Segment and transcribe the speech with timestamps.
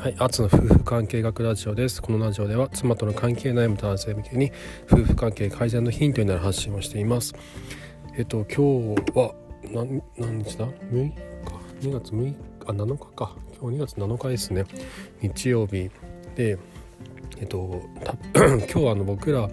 [0.00, 2.00] はい、アツの夫婦関係学ラジオです。
[2.00, 4.50] このラジオでは妻との関係悩む男性向けに
[4.90, 7.34] 夫婦関係改善のヒントになる発信をしています。
[8.16, 9.34] えっと今日は
[9.70, 10.02] 何
[10.42, 11.14] 日だ ?6 日
[11.82, 12.34] ?2 月6日？
[12.66, 13.36] あ7日か。
[13.60, 14.64] 今日2月7日ですね。
[15.20, 15.90] 日曜日
[16.34, 16.58] で
[17.38, 17.82] えっと
[18.34, 19.50] 今日はあの僕ら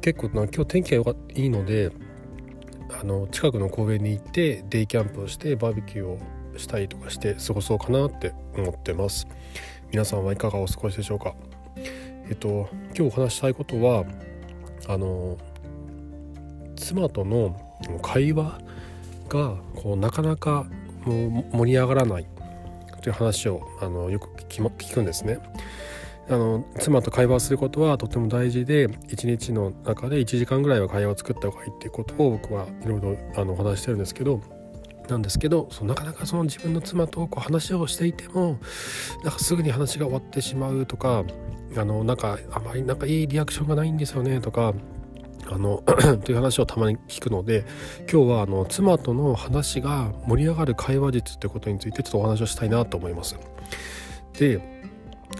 [0.00, 1.92] 結構な今日天気がいいので
[2.98, 6.18] あの近くの公園に行ってデイキャンプをしてバーベキューを
[6.58, 9.26] したりとかして過ごそうかなって思ってます
[9.90, 11.34] 皆さんはいかがお過ごしでしょうか？
[12.28, 14.04] えっと今日お話したいことは
[14.86, 15.38] あの
[16.76, 17.58] 妻との
[18.02, 18.60] 会話
[19.28, 20.66] がこうなかなか
[21.04, 22.26] もう盛り上がらない
[23.02, 25.38] という話をあのよく聞くんですね。
[26.30, 33.16] あの妻と会話することはとても大事で一日の中で1時間ぐらいは会話を作った方がいいっていうことを僕はいろいろ
[33.50, 34.42] お話してるんですけど
[35.08, 38.58] なんですけどそのなかなかその自分の妻とこう話をしていても
[39.24, 41.24] なんかすぐに話が終わってしまうとか
[41.76, 44.74] あのなんかあまりなんかいいリアクションがないんですよねとか
[45.50, 45.82] あの
[46.24, 47.64] という話をたまに聞くので
[48.10, 53.36] 今日はあの妻との話が盛り上がる会話術ってことについてちょっとお話をしたいなと思います。
[54.38, 54.60] で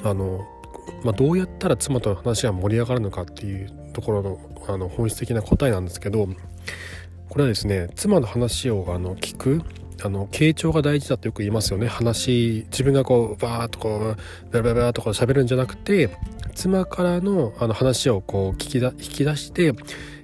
[0.02, 0.46] あの、
[1.04, 6.28] まあ、どうやったら妻との話が盛り上がるのかっていうところのあの本質的な答えなんですけど
[7.38, 9.62] これはですね妻の話をあの聞く
[10.02, 11.86] あの傾聴が大事だってよく言いますよね。
[11.86, 16.10] 話自分がこうバーッとこうベラベラベラとか喋るんじゃなくて
[16.56, 19.72] 妻からのあの話をこう聞きだ引き出して、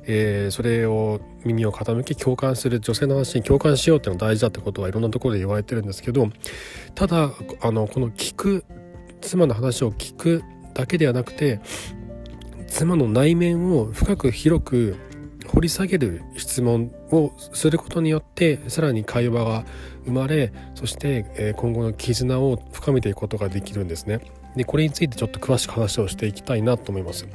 [0.06, 6.30] えー、それを耳を傾け共感する女性の話に共感しようっていうのが大事だってことはいろんなところで言われてるんですけど
[6.96, 8.64] ただあのこの聞く
[9.20, 10.42] 妻の話を聞く
[10.74, 11.60] だけではなくて
[12.66, 14.96] 妻の内面を深く広く
[15.64, 19.64] り下げる質問をすることによってさらに会話が
[20.04, 24.20] 生まれそして今後の絆を深めていくことができるんですね。
[24.56, 27.26] でこれについてちょっと詳しく話をしていきたいなと思います。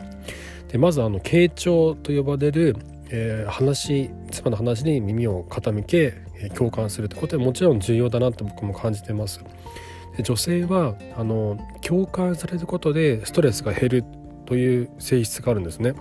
[0.69, 2.75] でまずあの傾聴と呼ばれる、
[3.09, 6.13] えー、話妻の話に耳を傾け
[6.56, 9.41] 共感するってことはもちろん重要だなと僕も感じてます。
[10.16, 14.03] で女性はあの共感されることでストレスが減る
[14.45, 15.94] という性質があるんですね。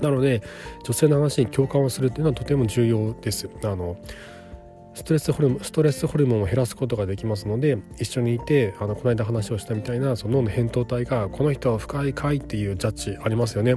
[0.00, 0.42] なので
[0.84, 3.48] 女性の話に共感をするっていうのはとても重要です。
[3.64, 3.96] あの
[4.96, 13.74] ストレスホルモンストレスホルモンを減らすことができますので一緒にいてあのこの間話をしたみたいなその脳の扁桃体がこの人は深いかいっていうジャッジありますよね。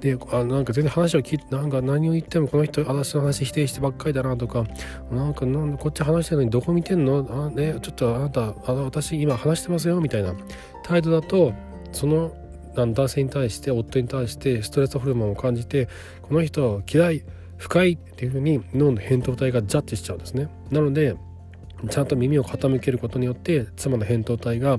[0.00, 4.66] であなんか全然話を聞いてなんか何を言ってもこの人私の話否定してばっかりだなとか
[5.10, 7.26] なんかなんこっち話してるのにどこ見てんの？
[7.30, 10.34] あ、ね、ちょっとあなたあの私今話してますよみたいな
[10.82, 11.54] 態度だと
[11.90, 12.32] その
[12.86, 15.88] 男性に対して夫に対してストレスホルモンを感じて
[16.22, 17.24] この人嫌い
[17.56, 21.16] 不快っていうふうに脳の扁桃体がジャッジしちゃうんですねなので
[21.88, 24.78] ちゃんと耳を傾けることによって妻の扁桃体が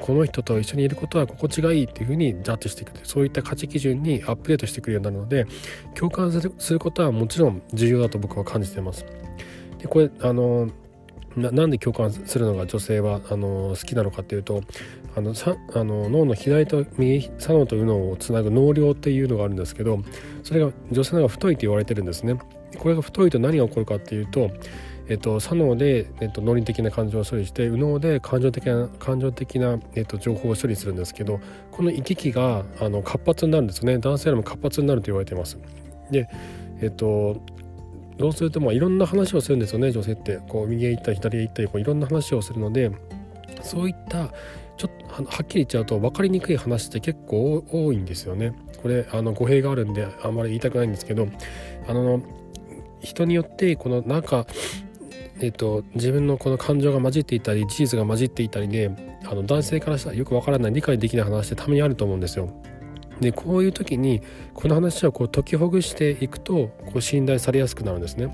[0.00, 5.46] この人と一緒にいることは心地がいいっていうふうにジャッジしていくそういった価値基準にアップデートしてくるようになるので
[5.94, 9.06] 共感することはもちろん重要だと僕は感じています。
[9.78, 10.70] でこれあの
[11.36, 14.62] なんで共感するのが女性はあの好きなのかっていうと
[15.16, 19.98] あのさあの脳の左と右左脳と右脳をつなぐ脳梁っていうのがあるんですけど
[20.42, 22.38] それが女性の方が太いと言われてるんですね。
[22.78, 24.50] これが太いと何が起こるかっていうと
[25.06, 31.40] えっと、左脳で、えっと、脳理的な感情を処理して右脳で感情的な感情的な、えっと、情報を処理するんですけど
[31.70, 35.58] この行き来があの活発になるんですね男性よりも活発になると言われています。
[36.10, 36.28] で
[36.80, 37.42] えっと
[38.18, 42.90] そうするとまあいろんな話をするんですよね女性ってこう右へ行ったり左へ行ったりこういろんな話をするので
[43.62, 44.28] そういった
[44.76, 48.52] ちょっとはっきり言っちゃうと分かりにくい話って結構多いんですよね。
[48.82, 51.26] これあの語弊があるんであんまり言いたくないんですけど
[51.88, 52.20] あの
[53.00, 54.46] 人によってこのなんか
[55.40, 58.90] えーと、自分のこの感情が混じっていたり事実が混じっていたりで
[59.24, 62.48] あの男性からしたらよくわからない理解できない話ってたまにあると思うんですよ。
[63.20, 64.22] でこういう時に
[64.54, 68.32] この話をこう解きほぐしていくとこう信頼されやすくなるんですね。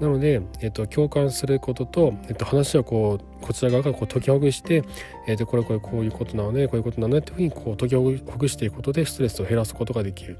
[0.00, 4.84] なので、えっと、共感することと、えっと、話をこうこちら側がこう解きほぐして、
[5.26, 10.38] えっと、これこれこういうことなのねこういうことなのねっていうふうにこう解きほぐしていくことでストレスを減らすことができる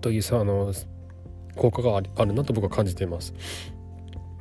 [0.00, 0.72] というさあの
[1.54, 3.32] 効果があるなと僕は感じています。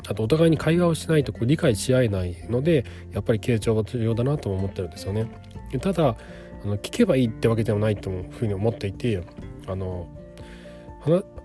[0.07, 5.27] あとお互いに会話をしないとこう理解し合えないのでやっぱり傾聴が重要だなとも思ってるんですよね。
[5.81, 6.15] ただ
[6.63, 9.21] あの聞けばいいってわけではないというふうに思っていて
[9.67, 10.07] あの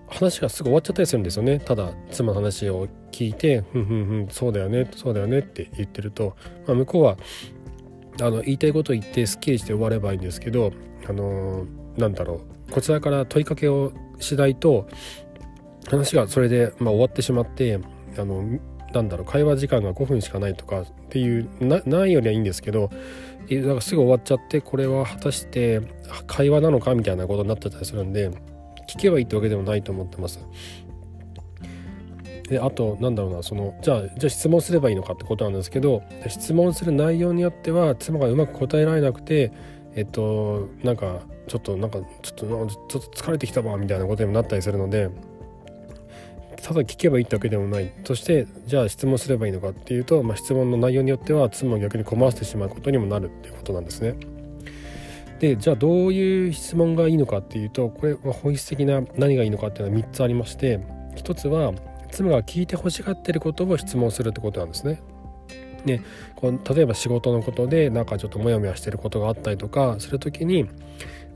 [0.09, 1.59] 話がすぐ終わっちゃったりするんですよね。
[1.59, 6.35] ただ妻の話を聞いて「ふんふんふんそうだよねそうだよね」って言ってると、
[6.67, 7.17] まあ、向こうは
[8.21, 10.71] あの言いたいことを言ってすっきりして終わればいいんですけど
[11.07, 11.65] あの
[11.97, 14.87] なんだろうこちらから問いかけをしないと
[15.89, 17.79] 話がそれで、まあ、終わってしまって
[18.17, 18.59] あの
[18.93, 22.89] なんだろう会話時間が5分しかないとかっていうないよりはいいんですけど
[23.49, 25.81] だかすぐ終わっちゃってこれは果たして
[26.27, 28.29] 会話なのかみたいなことになってたりするんで
[28.87, 30.39] 聞けばいいってわけでもないと思ってます。
[32.49, 39.51] であとなんだろうなそのじゃあじゃあ質問すればいいのかってことなんですけど質問する内容によっては妻がうまく答えられなくて
[39.95, 45.09] えっとなんかちょっとなんかちょっとちょっと疲れてきたわみたいなことにもなったりするので
[46.63, 54.15] ただ聞けばいいってわけでもないそしてじゃあ質問すればいいのかっていうと、まあ、質問の内容によっては妻を逆に困らせてしまうことにもなるっていうことなんですね。
[55.39, 60.79] でじゃあどういう質問がいいのかっていうとこれは本質的な何がいいのかっていうのは3つありまして
[61.17, 61.73] 1つは
[62.11, 65.01] 妻が聞いて欲しがってることを質問するってことなんですね。
[65.85, 65.99] で
[66.37, 70.69] こう例えば仕事のことでなんかちょっとモヤモヤしてることがあったりとかする時に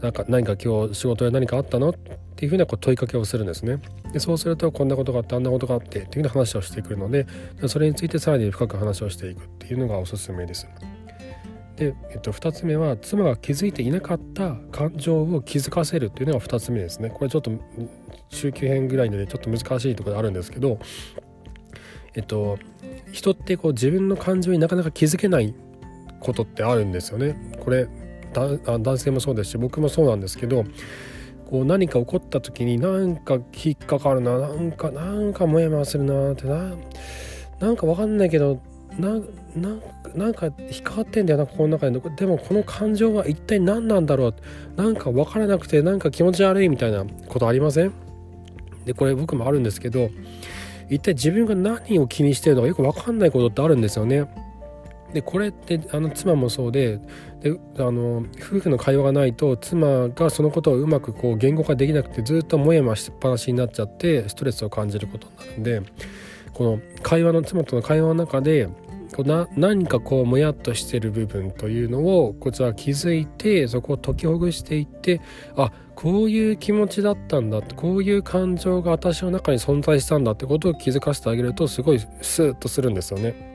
[0.02, 1.94] なんか何か今日仕事で何かあったのっ
[2.36, 3.80] ていうふうなこう問いかけをするんですね。
[4.14, 7.26] でそうするとこんなことがあってあんなことがあってっていうふうな話をしてくるので
[7.68, 10.68] それについてさらに深く話をしていくっていうのがおすすめです。
[11.78, 17.10] で、えっと、2つ目は妻が気づいていなかった感情を気づかせるっていうのが2つ目ですね。
[17.10, 17.52] これちょっと
[18.30, 20.80] 中級編ぐらいでちょっと難しいところであるんですけど
[22.14, 22.58] えっと
[23.12, 25.54] 人ってこう自分の感情になかなか気づけない
[26.20, 27.58] ことってあるんですよね。
[27.60, 27.88] これ
[28.33, 30.65] 男性もそうですし僕もそうなんですけど
[31.50, 36.75] こう何か起こった時になんか引っかかるななんかなんかモヤモヤするなってな
[37.59, 38.62] なんか分かんないけど
[39.00, 39.19] な
[40.15, 42.00] なんか引っかかってんだよなこの中で。
[42.00, 44.33] でもこの感情は一体何なんだろう？
[44.75, 47.94] なんか分からなくてなんか気持ち悪いみたいなことありません？
[48.85, 50.09] でこれ僕もあるんですけど
[50.89, 54.25] 一体自分が何を気にしてるのかよく分かんないことってあるんですよね。
[55.13, 57.00] でこれってあの妻もそうで
[57.42, 65.81] であの夫婦の会話がないと妻がそのことをうまくこう言語化できなくてずっともやもやしっぱなしになっちゃってストレスを感じることになるんで
[66.54, 68.68] この会話の妻との会話の中で
[69.16, 75.22] こうな何かこうもやっとしてる部分というのをこちら気づいてそこを解きほぐしていって
[75.56, 83.47] あこういう気持ちだったんだこういう感情が私の中に存在したんだってことを気づかせてあげるとすごいスーッとするんですよね。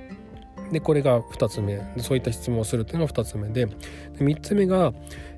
[0.72, 1.80] でこれが2つ目。
[1.98, 3.66] そういった質問をするというのが2つ目で。
[3.66, 3.74] で
[4.18, 4.92] 3つ目が、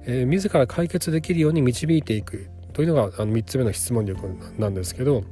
[0.07, 2.49] えー、自ら解決できるように導いていく。
[2.73, 4.29] というのがあの3つ目の質問力
[4.59, 5.25] なんですけど。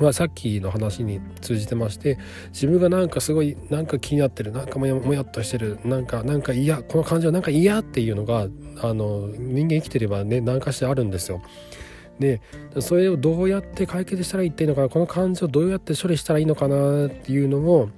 [0.00, 2.18] まあ、さっきの話に通じてまして
[2.48, 8.48] 自分がなんかすごいなんか気になってるなんかもやもやっとしてるなんかなんか嫌この感情なんか嫌っていうのが
[8.82, 11.42] あの人間生きてればね何かしらあるんですよ。
[12.18, 12.40] で
[12.80, 17.88] それをどうやって解決したらいいっていうのかこの感情をどうやって処理したらいいのかなっていうのを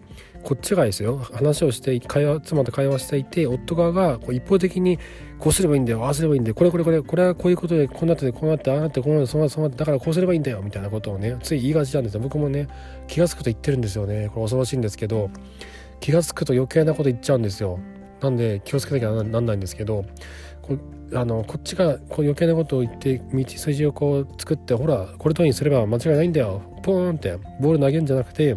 [0.46, 4.96] こっちがですよ話をして会話妻と会話していて夫側がこう一方的に
[5.40, 12.20] こうすればいいんだよああすればいいんだよこれこれこれこれはこういうことでこうなってこうなってああなってこうなってそうなってそうなってだからこうすればいいんだよみたいなことをねつい言いがちなんですよ。
[12.20, 12.68] 僕もね
[13.08, 14.28] 気が付くと言ってるんですよね。
[14.28, 15.30] これ恐ろしいんですけど
[15.98, 17.80] 気が付くと余計なこと言っちゃうんですよ。
[18.20, 20.04] なんで気をつけなきゃなんないんですけど
[20.62, 20.78] こ
[21.12, 28.56] あのこっちがこう余計なことを言って道筋をこう作ってほらこれ通りにすれば間違いないんだよポーンってボール投げるんじゃなくて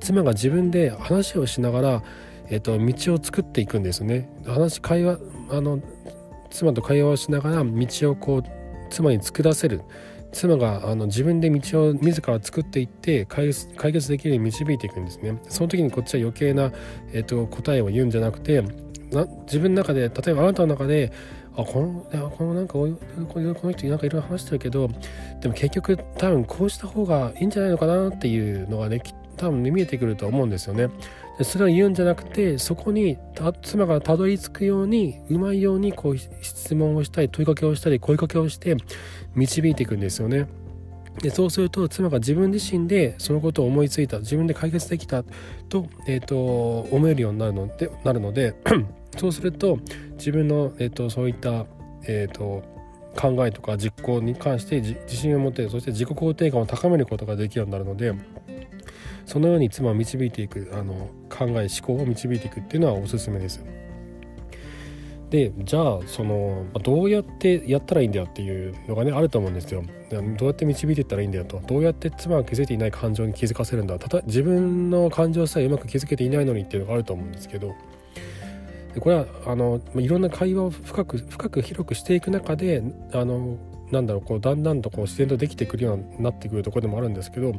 [0.00, 2.02] 妻が自分で話をしながら、
[2.48, 4.28] えーと、道を作っていくんですね。
[4.46, 5.18] 話会話
[5.50, 5.80] あの
[6.50, 8.42] 妻と会話をしながら道をこう
[8.90, 9.82] 妻に作らせる。
[10.32, 15.40] 妻があの自分で道を自ら作っていって解決できるように導いていくんですね。
[15.48, 16.72] その時にこっちは余計な、
[17.12, 18.62] えーと、答えを言うんじゃなくて
[19.10, 21.12] な自分の中で例えばあなたの中で
[21.56, 24.88] あこのいやこのなんかこの人なんかいろいろ話してるけど
[25.40, 30.88] でも結局多分こうした方がいいんじゃないのかなっていうのがねきっ多分、見えてくると思うんですよね。
[31.38, 33.18] でそれを言うんじゃなくてそこに
[33.62, 38.76] 妻がたどり着くようにうまいようにこう質問をしたり問いかけをしたり声かけをして
[39.34, 40.46] 導いていくんですよね。
[41.20, 45.24] でそうすると妻が自分自身でそのことを思いついた自分で解決できた
[45.68, 48.54] と,、えーと、思えるようになるのでなるので
[49.16, 49.78] そうすると
[50.18, 51.64] 自分の、えーと、そういった、
[52.04, 52.76] えーと
[53.16, 58.14] 考えとか実行に関して自信を持ってそして自己肯定感を高めることができるようになるので
[59.26, 63.62] そのように妻を導いていくあの考え思考を導いていくっていうのはおすすめです。
[65.30, 69.82] でじゃあそのどうやってやったらいいんだよっていうのがねあると思うんですよ。
[70.10, 77.74] どうやって導いていったらいいんだよとどうやって妻が気づいていない感情に気づかせるんだたと自分の感情さえうまく気づけていないのにっていうのがあると思うんですけど
[78.94, 83.58] でこれはあのいろんな会話を深く深く広くしていく中であの
[83.90, 87.52] なんだろうこうだんだんとこう自然とできてくるようになってくるところでもあるんですけど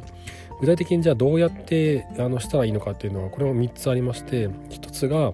[0.60, 5.32] 具体的にじゃあどうやってあのしたらいいのかっていうのはこれも3つありまして1つが、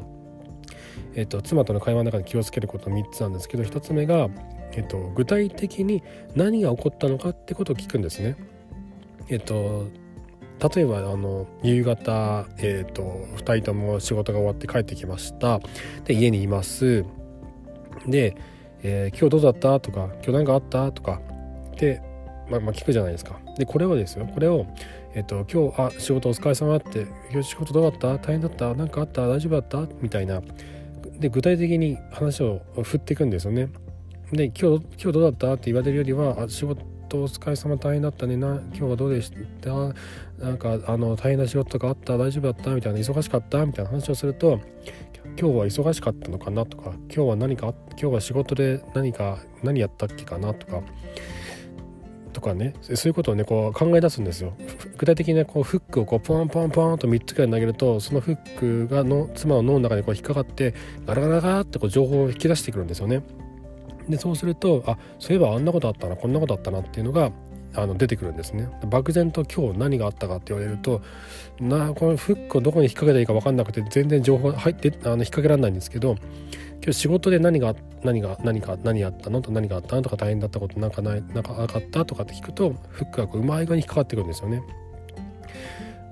[1.15, 4.29] えっと、妻との会話の中で気をつけること3つなんですけど1つ目が、
[4.73, 6.03] えっと、具体的に
[6.37, 8.37] 何が起こったのかってことを聞くんですね。
[9.29, 9.89] えっと
[10.75, 13.03] 例えばあの夕方、えーと、
[13.37, 15.61] 2人とも仕事が終わって帰ってきました
[16.05, 17.05] で家にいます
[18.07, 18.37] で、
[18.87, 19.81] えー、今日どうだった？
[19.81, 20.93] とか今日何かあった？
[20.93, 21.21] とか。
[21.79, 22.03] で、
[22.51, 23.41] まあ、まあ、聞くじゃないですか。
[23.57, 24.27] でこれをですよ。
[24.27, 24.67] これを、
[25.15, 28.19] えっ、と今日あ仕事お疲れ様って今日仕事どうだった？
[28.19, 28.75] 大変だった？
[28.75, 29.27] 何かあった？
[29.27, 29.95] 大丈夫だった？
[30.03, 30.43] みたいな。
[31.19, 33.71] で具体的に話を振っていくんですよね。
[34.33, 35.55] で今日今日どうだった？
[35.55, 38.37] って言われるよりはあ仕事お疲れ様大変だったね。
[38.37, 39.71] な今日はどうでした？
[40.45, 42.19] なんかあの大変な仕事とかあった？
[42.19, 42.75] 大丈夫だった？
[42.75, 42.99] みたいな。
[42.99, 43.65] 忙しかった？
[43.65, 44.61] みたいな話をすると
[45.39, 50.83] 今日は忙しかったのかなとか今日は何か今日は仕事で何か何やったっけかなとか
[52.33, 52.75] とかね。
[52.83, 54.55] そういうことをねこう考え出すんですよ。
[54.99, 60.75] 具体的にねこうフックをこうポンポンポンと3つくらい投げるとそのフックがの妻の脳の中にこう引っかかって
[61.07, 63.23] ガラガラガラってこう情報を引き出してくるんですよね。
[64.09, 67.31] でそうするとあそういえばあんなことあったなこんなことあったなっていうのが
[67.77, 68.69] あの出てくるんですね。
[68.87, 71.03] 漠然と今日何があったかって言われると
[71.61, 76.17] なこのフックをどこに引っ掛けたらいいか分かんなくて全然情報入ってあの引っ掛けられないんですけど
[76.83, 79.41] 今日仕事で何が何が何か何やったの？
[79.41, 80.03] と何があったの？
[80.03, 80.79] とか大変だったこと？
[80.79, 82.05] なんかないなんかなかった？
[82.05, 84.63] とかって聞くとフックがこううまい具合に引っかかってくるんですよね。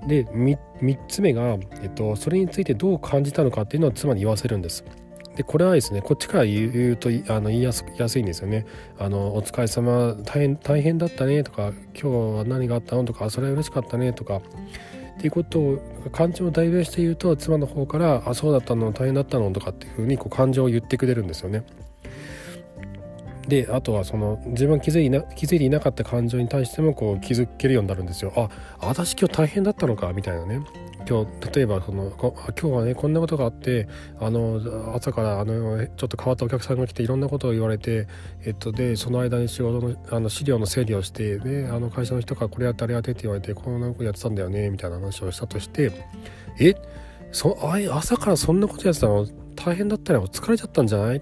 [0.07, 4.83] で 3, 3つ目が、えっと、それについてどう感じたのかっていうのを妻に言わせるんです。
[5.35, 7.83] でこれはですねこっちから言うとあの言いやす
[8.19, 8.65] いんですよね。
[8.99, 13.03] あのお疲れ様大変大変だったねとか今日は何があったの？
[13.03, 14.41] とかそれは嬉しかったねとかっ
[15.17, 15.79] ていうことを
[16.11, 21.63] 感情を代弁して言うと妻の方から「あそうだったの大変だったの」とかっていうふうにこう感情を言ってくれるんですよね。
[23.47, 28.31] であとはその自分が気づいな気づいていなかった感情に対してもこう気づけるようになるんですよ。
[28.35, 28.49] あ
[28.79, 30.13] 私今日大変だったのか？
[30.13, 30.61] みたいなね。
[31.07, 33.87] 今日例えばその今日はねこんなことがあって
[34.19, 38.07] あの朝からあのちょっと変わったお客さんが来ていろんなことを言われて、
[38.45, 45.91] えっと、でその間に仕事のあの資料の整理をしてであの会社の人からこれやってあれやってって言われてこんなことやってたんだよねみたいな話をしたとして
[46.59, 46.75] え
[47.31, 49.27] そあ朝からそんなことやってたの？
[49.55, 51.21] 大変だったよ疲れちゃったんじゃない？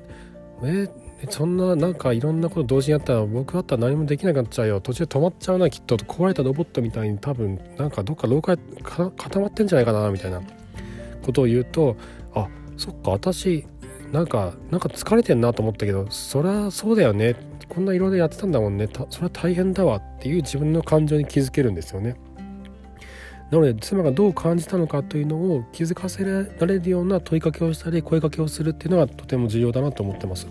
[0.63, 0.89] え
[1.29, 10.41] そんななんかいろんなこと同時にやったら僕だったら何もできなくなっちゃうよ途中で止まっちゃうなきっと壊れたロボットみたいに多分なんかどっか廊下固まってんじゃないかなみたいな
[11.21, 11.95] ことを言うと
[12.33, 12.47] あ
[12.77, 13.65] そっか私
[14.11, 17.35] なんかなんか疲れてんなと思ったけどそりゃそうだよね
[17.69, 22.15] こんな色でやってたんだもんねそれは大変だわっていう自分の感情に気づけるんですよね。
[23.51, 30.47] なので妻がどう感じたのかというのを気づかせられるような問いかけをしたり声かけをするっていうのがとても重要だなと思ってます。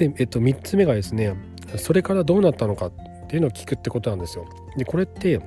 [0.00, 1.36] で、えっと、3つ目がですね
[1.76, 2.92] それからどうなったのかっ
[3.28, 4.46] ていうのを聞くってことなんですよ。
[4.76, 5.40] でこれって、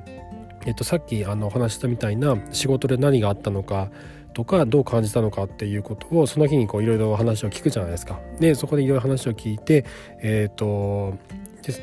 [0.65, 3.89] えっと、さっきあの話したみたいな仕事で何があったのか
[4.33, 8.19] とかどう感じたのかっていうことをその日にいろいろ話を聞くじゃないですか。
[8.39, 9.85] でそこでいろいろ話を聞いて
[10.21, 11.15] えっ、と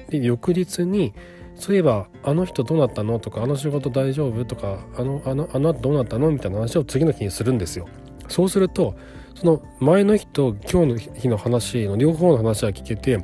[0.08, 1.12] で翌日に
[1.56, 7.88] そういえばあの人どうなったのとかあの仕事大丈夫とかあのあのあの後どうなったのみたいな話を次の日にするんですよ。
[8.28, 8.94] そうすると
[9.40, 13.16] その前の日と今日の日の話の両方の話は聞けて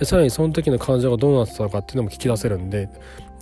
[0.00, 2.88] でさらにその時の感情がどうなってたのかっていうのも聞き出せるんで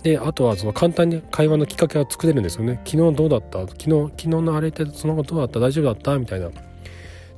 [0.03, 2.79] であとはその簡単に会話のきっかけが作れるんですよね。
[2.85, 3.59] 昨日どうだった？
[3.61, 5.59] 昨日昨日のあれってその後どうだった？
[5.59, 6.17] 大丈夫だった？
[6.19, 6.49] みたいな。
[6.49, 6.51] っ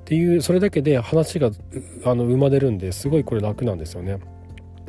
[0.04, 1.52] ていうそれだけで話が
[2.04, 4.20] あの生まれるんですごいこれ楽なんですよね。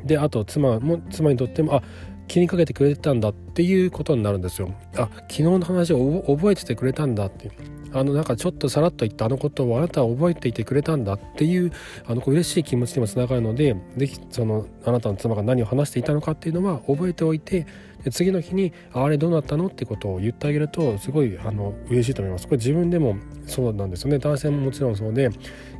[0.04, 1.82] であと妻も妻にとってもあ
[2.28, 4.72] 気にかけてくれてたんだっていうことになるんですよ。
[4.96, 7.50] あ昨日の話を覚えててくれたんだって
[7.94, 11.72] あのなんかちょっとさらっと言ったあのことをあなたは覚えていてくれたんだっていう
[12.06, 17.66] あの嬉しい気持ちにもつながるので是非そのあなたの妻が何を話していたのかっていうのは覚えておいて
[18.02, 22.46] で次の日に「あれどうなったの?」ってことを言ってあげるとすごいあの嬉しいと思います。
[22.46, 25.30] これ自分でもそうなんですよね男性ももちろんそうで、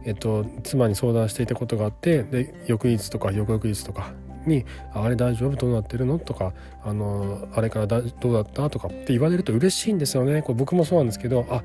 [0.05, 4.13] えっと、妻に相談していたことがあってで翌日とか翌々日とか
[4.47, 5.57] に「あれ大丈夫？
[5.57, 6.53] どうなってるの?」とか
[6.85, 11.63] 「あのあれからどうだった?」とかって言われると嬉しいんですよねこれ僕もそうなんですけどあ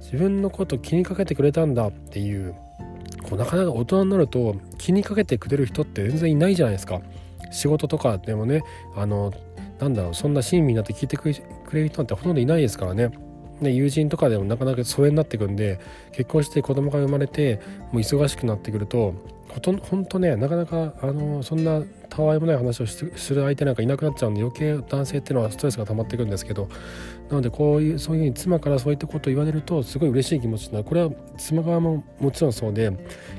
[0.00, 2.54] 自分のこと気にかけてくれたんだっていう
[3.22, 7.00] こうなかなか大人になると気にかけてくれる人って全然いないじゃないですか
[7.50, 8.62] 仕事とかでもね
[8.94, 9.32] あの
[9.80, 13.10] なんだろうそんな親身になって聞いてくれる人なんてほとんどいないですからね
[13.60, 15.80] ね、友人とかでもなかなか疎遠になってくんで
[16.12, 17.58] 結婚して子供が生まれて
[17.90, 19.14] もう忙しくなってくると
[19.48, 26.68] ほとんほんとねなかなかあのそんなたわいもない話をする相手なんかいなくなっちゃうんで余計男性っていうのはストレスが溜まってくるんですけど
[27.28, 30.84] なのでこういうそういうふうに妻からそういったことを言われるとすごい嬉しい気持ちになる。
[30.84, 32.92] これは妻側ももちろんそうで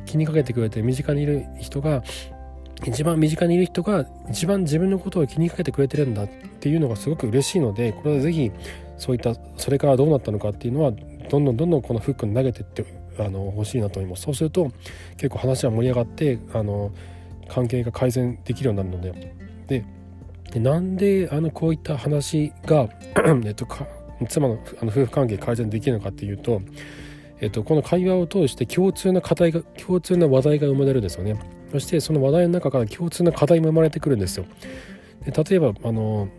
[0.05, 2.03] 気にかけてくれて身近にいる人が
[2.85, 8.51] 一番身近にいる人が一番自分のことを気にかけてくれてるんだっていうのがすごく嬉しいのでこれは是非
[8.97, 10.91] そういったそれからどうなったのかっていうのは
[11.29, 12.85] どんどんどんどんこのフックに投げてって
[13.17, 14.23] あの欲しいなと思います。
[14.23, 14.71] そうすると
[15.17, 16.91] 結構話が盛り上がってあの
[17.47, 19.33] 関係が改善できるようになるので。
[19.67, 19.85] で
[20.51, 22.89] でなんであのこういった話が
[23.45, 23.67] えっと、
[24.27, 26.61] 妻のあの夫婦関係改善できるのかっていうと、
[27.39, 31.39] えっと、この会話を通して共通な課題が共通な話題が生まれるんですよね。
[31.71, 34.45] そしてその話題の中から共通な課題も生まれてくるんですよ。
[35.23, 36.29] で例えばあの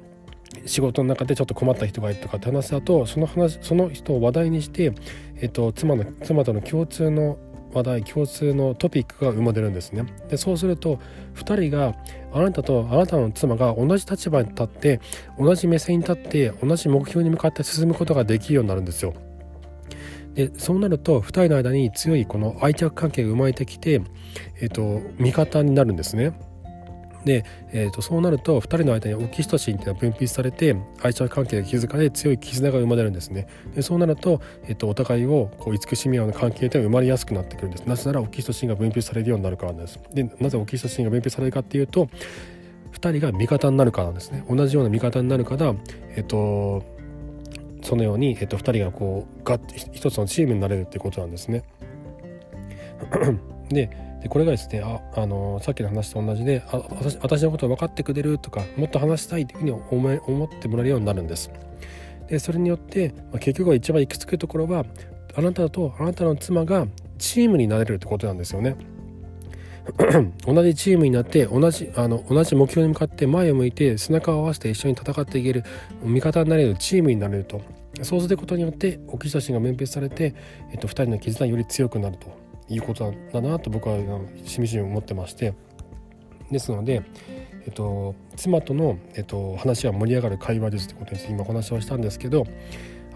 [0.67, 4.93] 仕事の中でちょっと困った人がいるとかって話だとその話その人を話題にして、
[5.37, 7.39] えっと、妻の妻との共通の
[7.73, 10.99] 話題共通のトピックが生まれるんですねでそうすると
[11.37, 11.95] 2人が
[12.33, 15.01] あなたとあなたの妻が同じ立場に立って
[15.39, 19.15] 同じ目線に立って同じ目標に向かって進むことができるようになるんですよ
[20.35, 24.03] でそうなると2人の間に強いこの愛着関係が生まれてきて、
[24.61, 26.33] えーと、味方になるんですね。
[27.25, 33.47] で、えーと、そうなると2人の間にオキシトシンっていうのが分泌されて愛着関係が築かれ強い絆が生まれるんですね。
[33.75, 37.87] でそうなると,、えーと、お互いをこう慈しみ合う関係というのが生まれやすくなってくるんです。
[37.87, 40.01] なぜならオキシトシンが分泌されるようになるからです。
[40.13, 42.09] でなぜオキシトシンが分泌されるかっていうと
[42.93, 44.45] 2人が味方になるからですね。
[44.49, 45.75] 同じような味方になるから
[46.17, 46.83] えっ、ー、と
[47.83, 49.59] そのように、えっと、2人がこうが
[49.93, 51.65] 一つのチームになれるっていうことなんですね。
[53.71, 53.91] で
[54.23, 61.51] でこれがですねああのさっきの話と同じであ私私のことを分かってくれるとかもっと話したいというふうに思思ってもらえるようになるんです。
[62.29, 64.85] でそれによって、まあ、結局は一番行き着くところは
[65.35, 66.87] あなたとあなたの妻が
[67.19, 68.77] チームになれるってことなんですよね。
[70.47, 75.65] 同じチームになって同じあの同じ目標に向かって前を向いて背中を合わせて一緒に戦っていける
[76.03, 77.61] 味方になれるチームになれると
[78.03, 80.35] そうすることによってオキシトシンが面別されて、
[80.71, 82.31] えっと、2人の絆より強くなると
[82.71, 83.99] いうことだなと僕は
[84.45, 85.55] しみじみ思ってまして
[86.51, 87.03] ですので、
[87.67, 92.45] えっと、妻との、えっと、話が盛り上がる会話ですということについて今お話をしたんですけど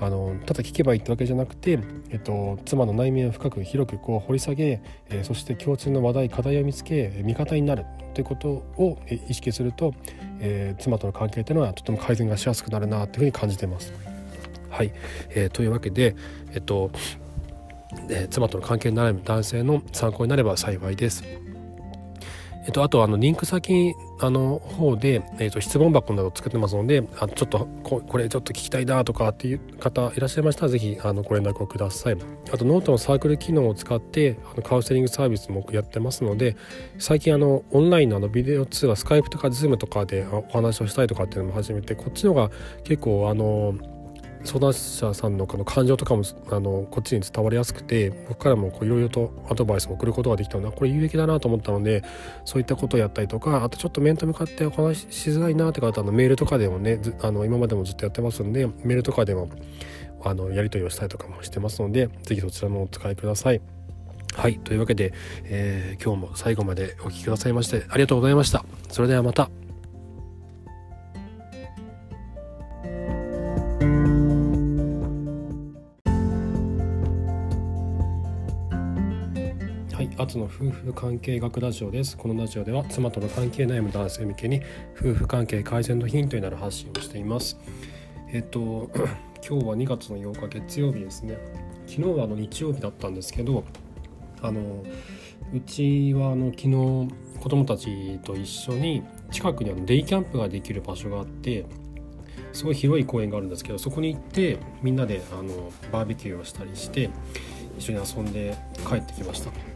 [0.01, 1.79] あのただ聞けばいいってわけじゃなくて、
[2.11, 9.95] えっと、妻の内面を深く広くこう掘り下げ、えー、そして共通の話題課題を見つけ味方になるということを意識すると、
[10.41, 13.93] えー、妻との関係というのはとても改善がしやすくなるなというふうに感じています。
[14.69, 14.93] はい、
[15.31, 16.17] えー、というわけで、
[16.53, 16.91] えっと
[18.09, 21.25] え、妻との関係になる男性の参考になれば幸いです。
[22.65, 32.17] えっと、あとあのリンク先あの方で、えっと、質問箱などを作ってますのであちょっとここれちょっと聞きたいなとかっていう方いらっしゃいましたら是非あのご連絡をください
[32.53, 36.57] あとノートのサークル機能を使ってあのカウンセリングサービスもやってますので
[36.99, 42.51] 最近あのオンラインのあのビデオ通話 Skype とか Zoom とかでお話をしたいとかっていうのも始めてこっちの方が
[42.85, 43.75] 結構あの
[44.45, 52.05] 相談者さんのこの感情とかもあのこっちに伝わりやすくて僕からもいろいろとアドバイスを送ることができたのでこれ有益だなと思ったので
[52.45, 59.49] そういったことをやったりとかあとちょっと面と向かってお話ししづらいなって方のメールとかでもねあの今までもずっとやってますんでメールとかでも
[60.23, 63.61] あのやり取りをしたりとかもしてますので是非そちらもお使いください。
[64.35, 65.13] はいというわけで、
[65.45, 68.65] えー、今日も最後までお聴きくださいましてありがとうございました。
[68.91, 69.64] それではまた。
[80.25, 82.17] アツの夫婦関係学ラジオです。
[82.17, 84.63] このラジオでは妻との関係悩む男性向けに
[84.99, 87.59] 夫婦関係改善のヒントになる発信をしています。
[88.33, 88.91] えっと
[89.47, 91.37] 今日は2月の8日月曜日ですね。
[91.87, 93.65] 昨日はあの日曜日だったんですけど
[94.41, 94.83] あの
[95.53, 96.71] うちはあの昨日
[97.39, 101.67] 子供たちと一緒に近くにあのデイキャンプができる場所があって
[102.55, 107.11] すごい広い公園があるんですけどそこに行ってみんなであのバーベキューをしたりして
[107.77, 108.57] 一緒に遊んで
[108.89, 109.74] 帰ってきました。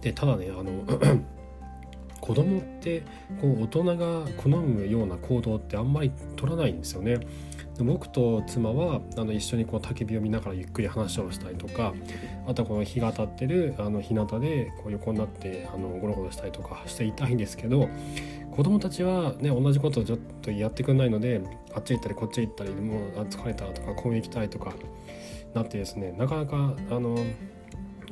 [0.00, 0.84] でただねあの
[2.20, 3.02] 子供って
[3.40, 7.18] こう大人が好むような行動ってあんまり取らないんですよね。
[7.78, 11.94] で僕と妻はあの一緒にこう焚き火を見ながらゆっくり話をしたりとか
[12.46, 17.88] あとはこの日が当たってるあの日向でこう横になってあのゴロゴロしたりとかしていたいんですけど
[18.50, 21.40] 子供たちはね同じことをちょっとやってくれないので
[21.72, 24.74] あっち行ったりこっち行ったりもう疲れたとか公園行きたいとか
[25.54, 27.16] なってですねなかなかあの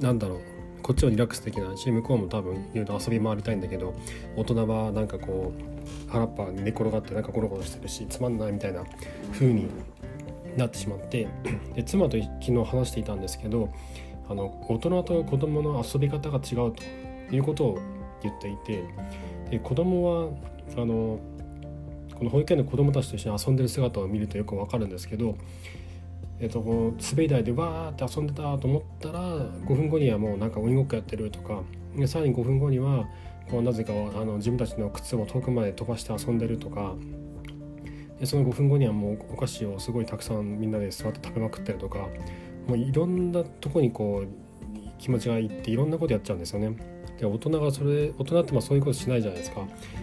[0.00, 0.55] なんだろう
[0.86, 3.92] こっちはリラックスできないし向こうも多分いろいろ遊び回りたいんだけど
[4.36, 8.84] 大人はなんかこう腹っぱ寝転がってなんかゴロゴロしてるしつまんないみたいな
[9.32, 9.66] 風に
[10.56, 11.26] なってしまって
[11.74, 13.72] で妻と昨日話していたんですけど
[14.28, 17.78] あの大人と子供の遊び方が違うということを
[18.22, 18.84] 言っていて
[19.50, 20.30] で子供は
[20.76, 21.18] あの
[22.14, 25.36] この保育園の子供たちと一緒に遊んでる姿を見るとよくわかるんですけど
[26.38, 31.62] えーと、こう滑り台でわーって遊んでたと思ったら5分後にはもうなんか鬼ごっこやってるとか
[31.96, 33.08] でさらに5分後には
[33.50, 36.94] こうなぜかあの自分たちの靴を遠くまで飛ばして遊んでるとか
[38.20, 42.08] でその5分後にはもうお菓子をすごいたくさんみんなで座って食べまくってるとか
[42.66, 44.28] もういろんなとこにこう
[44.98, 46.95] 気持ちがいっていろんなことやっちゃうんですよね。
[47.18, 49.62] で大人がそれ大人ってまあそういうことしないじゃないですか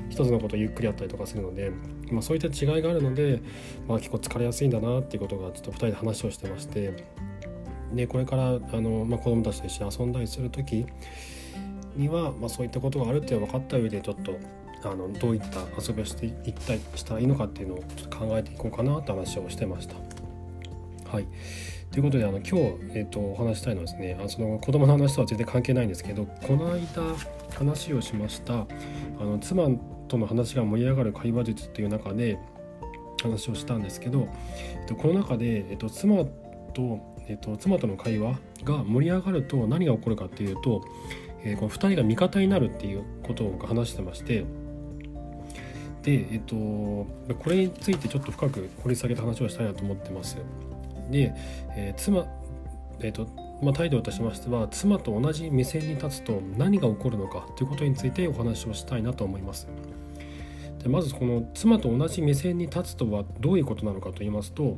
[0.10, 1.72] 一つのことゆっくりやったりとかするので、
[2.12, 3.42] まあ、そういった違いがあるので、
[3.88, 7.06] まあ、結構疲れやすいんだなっていうことがちょっと2人で話をしてまして
[7.94, 10.86] でこれからあの、まあ、子供たちと一緒に遊んだりする時
[11.96, 14.38] には、まあ、そういったことがあるって分かった上でちょっと
[14.84, 19.96] あのどういった遊びをしていったりしたらいいのかっていうのをちょっと考えていこうかなって話をしてました。
[21.10, 21.28] はい
[21.94, 22.56] ということであの今日、
[22.96, 26.80] えーと、お話したいのはですねあその子供の話とは全然関係ないんですけどこの間
[27.56, 28.66] 話をしましたあ
[29.20, 29.68] の妻
[30.08, 32.40] との話が盛り上がる会話術っていう中で
[33.22, 34.28] 話をしたんですけど、
[34.76, 36.26] えっと、この中で、えっと、妻
[36.74, 40.84] と、えっと、妻との会話が盛り上がると何が起こるかっていうと、
[41.44, 44.46] えー、この2人が味方になるっていうことを話してまして
[46.02, 47.06] で、えっと、こ
[47.50, 50.38] れについてちょっと深く掘り下げた話をしたいなと思ってます。
[51.14, 51.34] で、
[51.76, 52.26] えー、妻、
[53.00, 53.28] えーと
[53.62, 59.70] まあ、態度としましては妻と同じ目線に立つと何が起こるのかということについてお話をしたいなと思います。
[60.80, 64.78] でまずこの妻と同じ目線に立つとはどういうことなのかと言いますと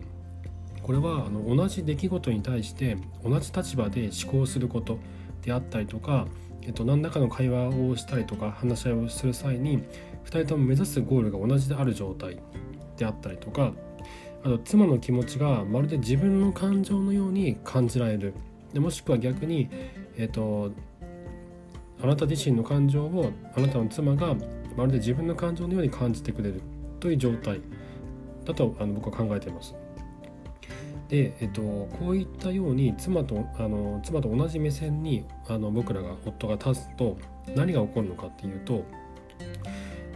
[0.84, 5.00] これはあの同じ出来事に対して同じ立場で思考すること
[5.42, 6.28] であったりとか、
[6.62, 9.80] えっと、何らかの会話をしたりとか話し合いをする際に
[10.26, 12.40] 2人とも目指すゴールが同じである状態
[12.98, 13.74] であったりとか
[14.46, 18.36] あと妻の気持ちがまるで自分の感情のように感じられる
[18.74, 19.70] でもしくは逆に、
[20.18, 20.72] えーと、
[22.00, 24.36] あなた自身の感情をあなたの妻が
[24.78, 26.62] まるで自分の感情のように感じてくれる
[27.00, 27.60] という状態
[28.46, 29.74] だとあの僕は考えています。
[31.10, 37.18] で、えっと、こういったように妻とあの妻と同じ目線にあの僕らが夫が立つと
[37.56, 38.84] 何が起こるのかっていうと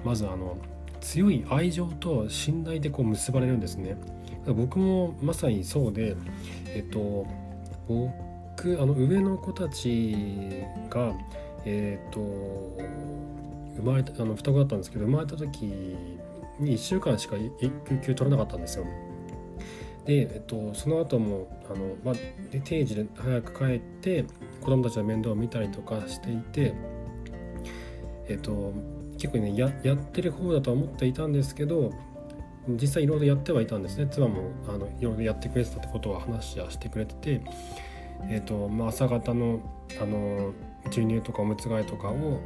[0.03, 0.55] まずあの
[1.01, 3.97] 強い愛情と信頼でこう結ばれるんですね。
[4.53, 6.15] 僕もまさにそうで
[6.67, 7.25] えっと
[7.87, 10.15] 僕あの上の子たち
[10.89, 11.13] が
[11.65, 12.19] えっと
[13.77, 15.65] 生まれたあの双子だったんですけど生まれた時
[16.59, 18.85] に1週間しか育休取れなかったんですよ。
[20.05, 22.15] で、えっと、その後もあの、まあ、
[22.63, 24.25] 定時で早く帰って
[24.59, 26.73] 子供たちの面倒を見たりとかしていて、
[28.27, 28.73] えっと、
[29.17, 31.91] 結構ねややってる方だとは思っていたんですけど
[32.67, 34.07] 実際いろいろやってはいたんですね。
[34.11, 37.41] 妻もあのいろいろやってくれてたってことは話はしてくれてて、
[38.29, 39.61] えーとまあ、朝方の
[39.99, 40.53] あの
[40.85, 42.39] 授乳とかおむつ替えとかを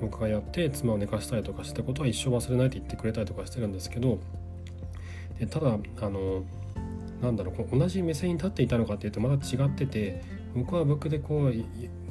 [0.00, 4.18] 僕がやって妻を寝かしたりとかしたことは一生忘れないって言ってくれたりとかしてるんですけど。
[5.38, 6.44] でただあの
[7.20, 10.22] なんだろう同じ目線に立っていたのかっていうとまた違ってて
[10.54, 11.54] 僕は僕でこう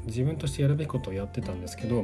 [0.06, 2.04] 自分としてやるべきことをやってたんですけど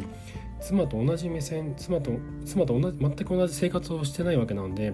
[0.61, 2.11] 妻と同じ目線妻と
[2.45, 4.93] 妻と同じ全く同じ生活をしてないわけなんで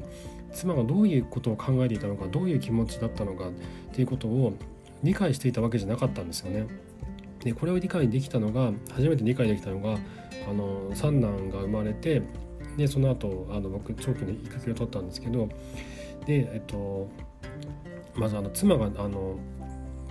[0.55, 3.51] 妻がどういうことを考えていたのかどういう気持ちだったのかっ
[3.93, 4.53] ていうことを
[5.03, 6.65] 理解していたわけじゃなかったんですよね。
[7.43, 9.99] でこれを理解できたのが初めて理解できたのが
[10.49, 12.23] あの三男が生まれて
[12.75, 15.47] でその後あの僕長期の育休を取ったんですけど
[16.25, 17.07] でえっと
[18.15, 19.37] まずあの妻があの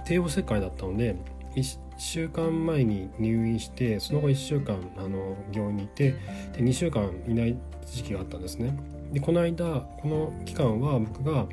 [0.04, 1.16] 帝王切開だったので
[1.56, 6.12] 1週間前に入院してその後1週間あの病院にいて
[6.52, 8.76] で2週間いない時期があったんですね。
[9.14, 9.64] でこの間
[10.02, 11.46] この期間は僕が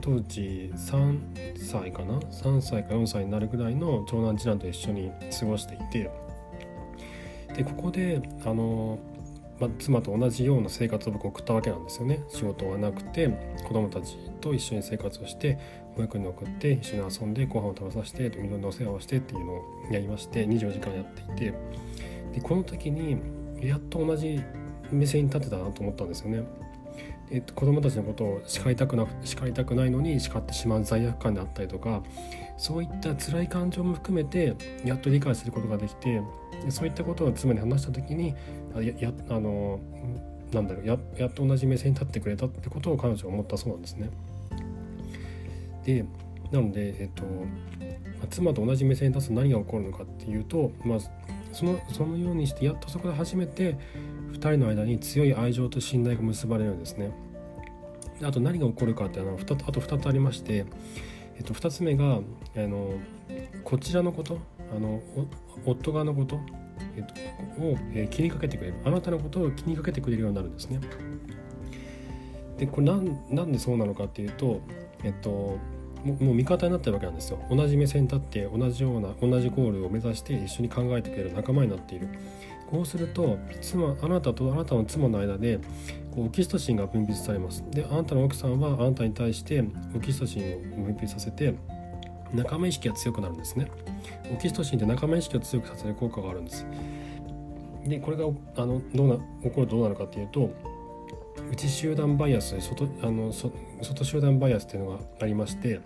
[0.00, 6.10] 当時3歳かな？3歳か4歳になるぐらいの長男次男と一緒に過ごしていて
[7.54, 8.98] でここであの、
[9.60, 13.28] ま、妻と同じような生活を僕送ったわけなんですよね仕事はなくて
[13.64, 15.58] 子供たちと一緒に生活をして
[15.94, 21.54] 保育園に送って一緒に遊んでご飯を食べさせていろんなお世話をしてっていうのをやりまして24時間やっていて
[22.34, 23.16] でこの時に
[23.60, 24.42] やっと同じ
[24.90, 26.65] 目線に立てたなと思ったんですよね。
[27.30, 32.02] えっと、子供たちのことを叱りたくな叱りたくないのに叱ってしまう罪悪感であったりとか
[32.56, 36.22] そういった辛い感情も含めてやっと理解することができて
[36.68, 38.34] そういったことを妻に話した時に
[38.74, 39.80] あややあの
[40.52, 44.10] なんだろうややっと同じ目線に立ってくれたってことを彼女は思ったそうなんですね。
[45.84, 46.04] で
[46.52, 47.24] なので、えっと
[48.30, 50.98] 妻と同じ目線に立つと何が起こるのかっていうと、まあ、
[51.52, 53.76] そのそのようにしてやっとそこで初めて
[54.32, 57.10] 2人の間に強い愛情と信頼が結ばれるんですね。
[58.22, 60.64] あと何が起こるかっていうのはあと2つありまして、
[61.36, 62.20] えっと、2つ目があ
[62.60, 62.94] の
[63.62, 64.38] こちらのこと
[64.74, 65.02] あの
[65.66, 66.40] 夫側のこと、
[66.96, 70.80] えっと、を、え、気にかけてくれるあなたのことを気にかけてくれるようになるんですね。
[72.58, 74.62] でこれなんなんでそうなのかっていうと、
[75.04, 75.58] えっと、
[76.04, 82.08] もう味方になってるわけなんですよ同じ目線に立って同じような同じゴールを目指して一緒に考えてくれる仲間になっている
[82.70, 85.58] こうすると妻あなたとあなたの妻の間で
[86.10, 87.64] こうオキシトシンが分泌されます。
[87.70, 90.42] であなたの奥さんはあなたに対してオキシトシン
[90.80, 91.54] を分泌させて
[92.34, 93.70] 仲間意識が強くなるんですね。
[94.32, 96.66] オキシトシンって仲間意識を強くさせる効果があるんです。
[97.86, 98.24] でこれが
[98.56, 100.50] あのどうな起こるとどうなるかっていうと
[101.52, 105.80] 内集団バイアス外あの外集団バイアスっていうのがありまして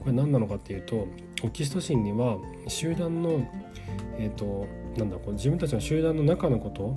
[0.00, 1.08] これ何なのかっていうと
[1.42, 2.36] オキシトシンには
[2.68, 3.46] 集団の
[4.18, 6.96] えっ、ー、となんだこう自分たちの集団の中のことを、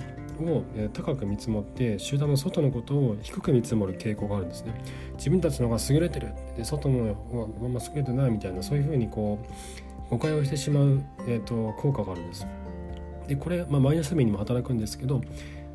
[0.92, 4.74] 高く見積もって集団の外のことを低く見積もる傾向があるんですね。
[5.16, 12.46] 自分たちの方が優れてるで外の方があんま優れてないみたいなそういうふうにこう誤解をしてしまう、えーと、効果があるんです。
[13.28, 15.20] でこれ、まあ、マイナス面にも働くんですけど、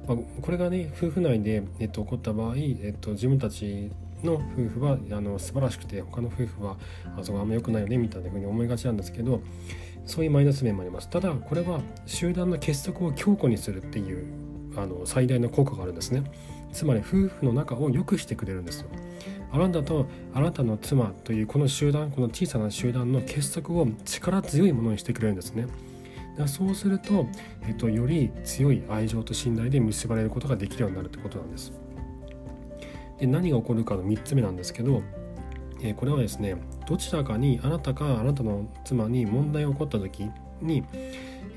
[0.07, 3.91] まあ、これがね夫婦内で、えーと、起こった場合、えーと、自分たち
[4.23, 4.39] の夫
[4.79, 6.77] 婦はあの素晴らしくて他の夫婦は
[7.17, 9.41] あそこあんま良くないよねみたいなふうに思いがちなんですけど
[10.05, 11.09] そういうマイナス面もあります。
[11.09, 14.25] ただこれは集団の結束を強固にするっていう
[14.75, 16.23] あの最大の効果があるんですね。
[16.71, 18.89] つまり夫婦の仲を良くしてくれるんですよ。
[19.51, 25.67] あなたとあなたの妻というこの集団この小さな集団の結束を力強いものにしてくれるんですね。
[26.37, 27.27] だそうすると、
[27.67, 31.73] えっと、より強い愛情と信頼で結ばれることができるようになるということなんです。
[33.19, 35.03] で何が起こるかの3つ目なんですけど
[35.83, 36.55] えこれはですね
[36.87, 40.29] どちらかにあなたかあなたの妻に問題が起こった時
[40.61, 40.83] に、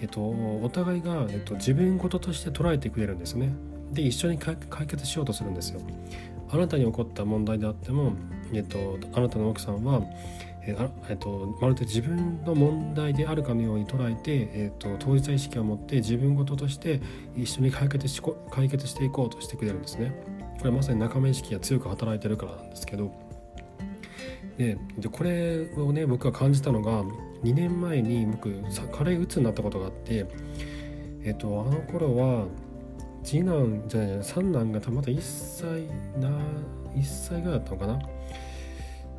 [0.01, 3.53] えっと、お互いが、えっと、自分事として捉えてくれるんですね
[3.93, 4.57] で一緒に解
[4.87, 5.81] 決しようとするんですよ
[6.51, 8.13] あなたに起こった問題であっても、
[8.53, 10.03] えっと、あなたの奥さんは
[10.67, 10.75] え
[11.11, 17.03] えっと、まるで自分の問題であるかのように捉えて、えっと、当事者意識を持って自分事として
[17.37, 20.15] 一緒に解決し解決していこうとしてくれるんですね。
[20.59, 23.13] これはまさに仲間意識が強く働いてるからなんですけど
[24.59, 27.03] ででこれをね僕が感じたのが
[27.43, 28.55] 2年前に僕
[28.93, 30.27] 軽いうつになったことがあって
[31.25, 32.47] えっとあの頃は
[33.23, 35.87] 次男じゃない三男がたまだ1歳
[36.21, 36.29] な
[36.95, 37.99] 1歳ぐらいだったのかな？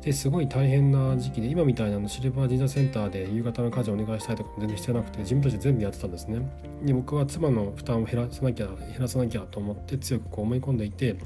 [0.06, 6.48] ですごい大変な時期で今みたいなのシルバー神社センターで夕方の家事をお願いしたいとかも全然してなくて自分たち全部やってたんですね。
[6.84, 11.16] で僕は妻の負担を減らさなきゃ減らさなきゃと思って強くこう思い込んでいて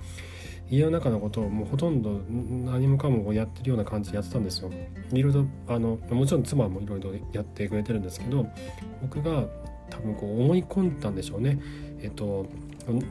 [0.70, 4.70] 家の中のことをもうほとんど何もかもやってるような感じでやってたんですよ。
[5.12, 8.46] いろいろあのもちろん妻もいろいろやってくれてるんですけど
[9.02, 9.46] 僕が
[9.90, 11.60] 多分こう思い込んだんでしょうね。
[12.00, 12.46] えっと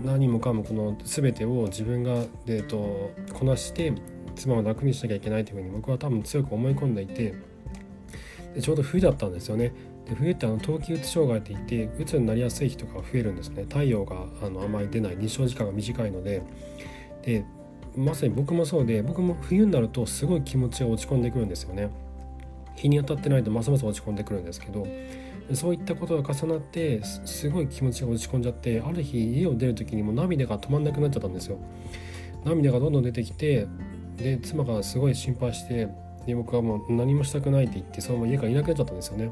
[0.04, 3.94] 何もかもこの全てを自分が、えっと、こなして
[4.36, 7.36] 妻を楽にしなきゃいけないというふうに僕は多分強く思い込んでいて
[8.56, 9.74] でちょうど冬だったんですよね。
[10.06, 16.42] で冬ってあの冬季うつ障害って言ってうつになりやすい人が増えるんですね太陽があのあまり出ない日照時間が短いので
[17.24, 17.44] で
[17.96, 21.90] まさに僕もそうで僕も冬になるとすごい気持ちが落ち込んでくるんですよね。
[22.76, 24.88] 日に当たってないとますます落ち込んでくるんですけど
[25.54, 31.58] そういったことが重なってすごい気持ちが落ち込んじゃってある日家を出る時にも涙が止まんなくなっちゃったんですよ。
[32.46, 33.68] 涙がどんどん出てきて
[34.16, 35.90] で妻がすごい心配して
[36.26, 39.32] で僕はもう何もしたくないって言ってそのまま家からいなくなっちゃったんですよね。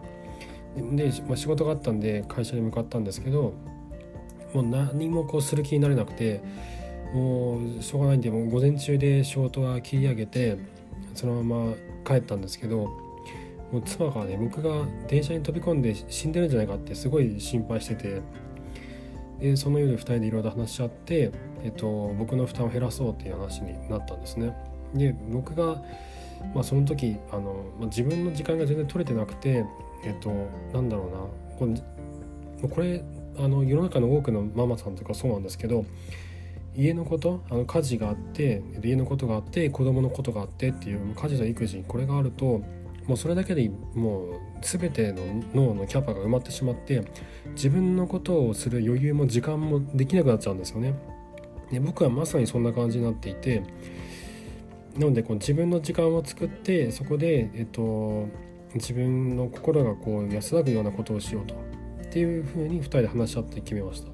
[0.95, 3.53] で、まあ、仕事があったんで会社に向かったんですけど
[4.53, 6.41] もう何もこうする気になれなくて
[7.17, 10.57] もうしょうがないんでもう午前中で仕事は切り上げて
[11.15, 11.73] そのまま
[12.05, 12.77] 帰ったんですけど
[13.71, 18.21] もう妻がね僕が電車に飛び込んで死んでるんじゃないかってすごい心配してて
[19.39, 21.31] でその夜2人でいろいろ話し合って、
[21.63, 24.55] えっと、僕の負担を減らそうっていう話になったんですね。
[24.93, 25.81] で僕が、
[26.55, 29.65] まあ、その時あの、まあ、自分の時間が全然取れてなくて
[30.03, 30.31] えっと
[30.73, 31.17] なんだろうな
[31.57, 31.65] こ
[32.61, 33.03] れこれ
[33.37, 35.85] あの世の中の多くのママさんとかそうなんですけど
[36.77, 42.61] 家のことあの家事があって家のことがあって子供のことがあってっていう家事と育児これがあると
[43.07, 47.03] もうそれだけでもう全ての脳のキャパが埋まってしまって
[47.55, 50.93] 自分のことをする余裕も時間もできなくなっちゃうんですよね。
[51.71, 53.63] で僕はまさにそんな感じになっていて
[54.95, 58.27] なのでこう自分の時間を作ってそこで、えっと、
[58.75, 61.55] 自分の心がこう安らぐようなことをしようと
[62.03, 64.09] っていうふうに2人で話し合って決めました。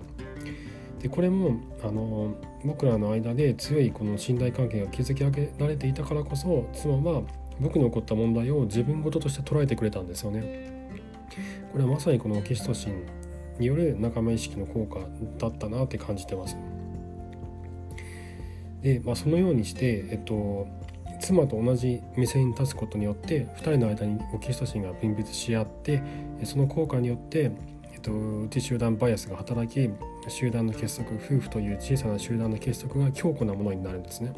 [1.00, 7.22] でこれもあの僕らの間で強いこの信頼関係が築き上げられていたからこそ妻は
[7.60, 10.72] 僕に起こった問題を自分事として捉えてくれたんですよね。
[11.72, 13.06] これはまさにこのオキシトシン
[13.60, 15.00] による仲間意識の効果
[15.40, 16.58] だったなって感じてます。
[18.82, 20.68] で、まあ、そのようにして、えっと、
[21.20, 26.04] 妻と同じ目線に立つことによって2人の間にオキシトシンが分泌し合って
[26.44, 27.52] その効果によって、
[27.94, 29.90] えっと、内集団バイアスが働き
[30.30, 34.34] 集団の結束夫婦という小さな集団の結束が強固なものになるんですね。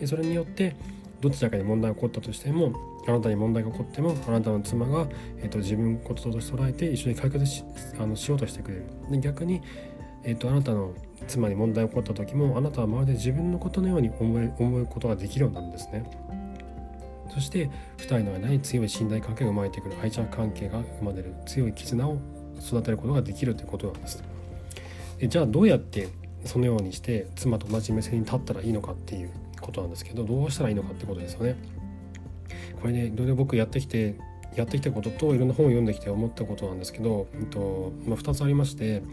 [0.00, 0.76] でそれによって
[1.20, 2.72] どちらかに問題が起こったとしても
[3.06, 5.06] あなたに問題が起こってもあなたの妻が、
[5.38, 7.64] えーと、自分事として捉えて一緒に解決し
[7.98, 8.84] あのしようとしてくれる。
[9.10, 9.62] で逆に、
[10.24, 10.94] えーと、あなたの
[11.28, 16.04] 妻に問題が起こった時もあなたはまるで自分のことのように思え思うことができるようになるんですね。
[17.32, 19.96] そして2人の間に強い信頼関係が生まれてくる。
[20.02, 21.34] 愛着関係が生まれる。
[21.46, 22.18] 強い絆を
[22.60, 24.31] 育てることができるということなんです。
[25.22, 26.08] でじゃあどうやって
[26.44, 29.30] そのようにして妻と同じ目線に立ったらいいのかっていう
[29.60, 31.56] ことなんですけどどうしたらいいのかってことですよね
[32.80, 34.16] これねいろいろ僕やってきて
[34.56, 39.04] やってきたことといろんな本を読んできて思ったことなんですけど、えっとまあ、2つありまして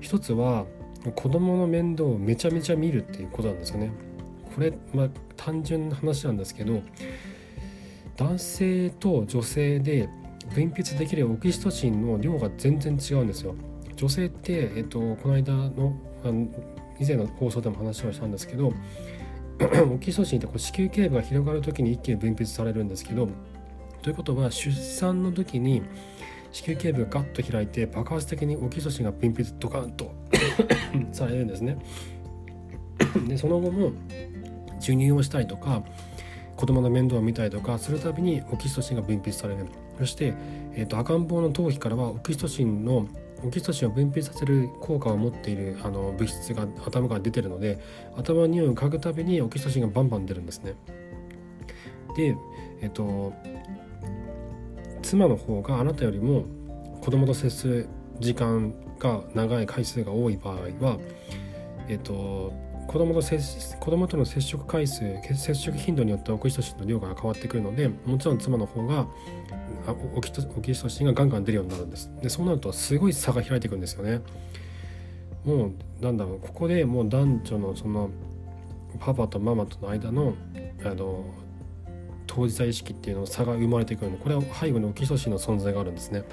[0.00, 0.66] 1つは
[1.14, 3.92] 子供の面倒をめちゃめちゃ見るっていうことなんですよね。
[4.56, 6.82] これ、まあ、単純な話なんですけど
[8.16, 10.08] 男性と女性で
[10.52, 13.54] 分泌できるオキシトシンの量が全然違うんですよ。
[13.96, 16.48] 女性って、えっと、この間のあの
[16.98, 18.72] 以前の放送でも話をしたんですけど
[19.92, 23.28] オキシトシンってこう子宮頸部が広がる時に一気に分泌されるんですけど
[24.02, 25.82] ということは出産の時に
[26.52, 30.12] 子宮頸部がガッと開いて爆発的にオキシトシンが分泌ドカンと
[31.12, 31.78] されるんですね。
[33.26, 33.92] でその後も
[34.78, 35.82] 授乳をしたりとか
[36.56, 39.66] 子供の面倒を見たりとかするたびにオキシトシンが分泌される
[39.98, 40.34] そして、
[40.74, 43.08] えーと、赤ん坊の頭皮からはオキシトシンの
[43.44, 47.78] オキシトシンを分泌させる効果を持っているあの物質が頭から出てるので
[48.16, 50.74] 頭に匂いを嗅ぐたびにオキシトシンがバンバン出るんですね。
[52.16, 52.36] で、
[52.80, 53.32] えっ、と
[55.02, 56.44] 妻の方があなたよりも
[57.02, 57.88] 子供と接する
[58.20, 60.98] 時間が長い回数が多い場合は、
[61.88, 62.52] えっと、
[62.86, 65.00] 子供と接子供との接触回数
[65.34, 69.06] 接触頻度によってオキシトシンの量が変わってくるのでもちろん妻の方が
[70.14, 74.20] オキオキシトシンがガンガン出るようになるんですでそうなるとすごい差が開いていくんですよね
[75.44, 78.10] もうなんだろうここでもう男女のその
[79.00, 80.34] パパとママとの間の
[80.84, 81.24] あの
[82.26, 86.24] 当事者意識っていうの差が生まれてくるのこれは背後にオキシトシンの存在があるんですね。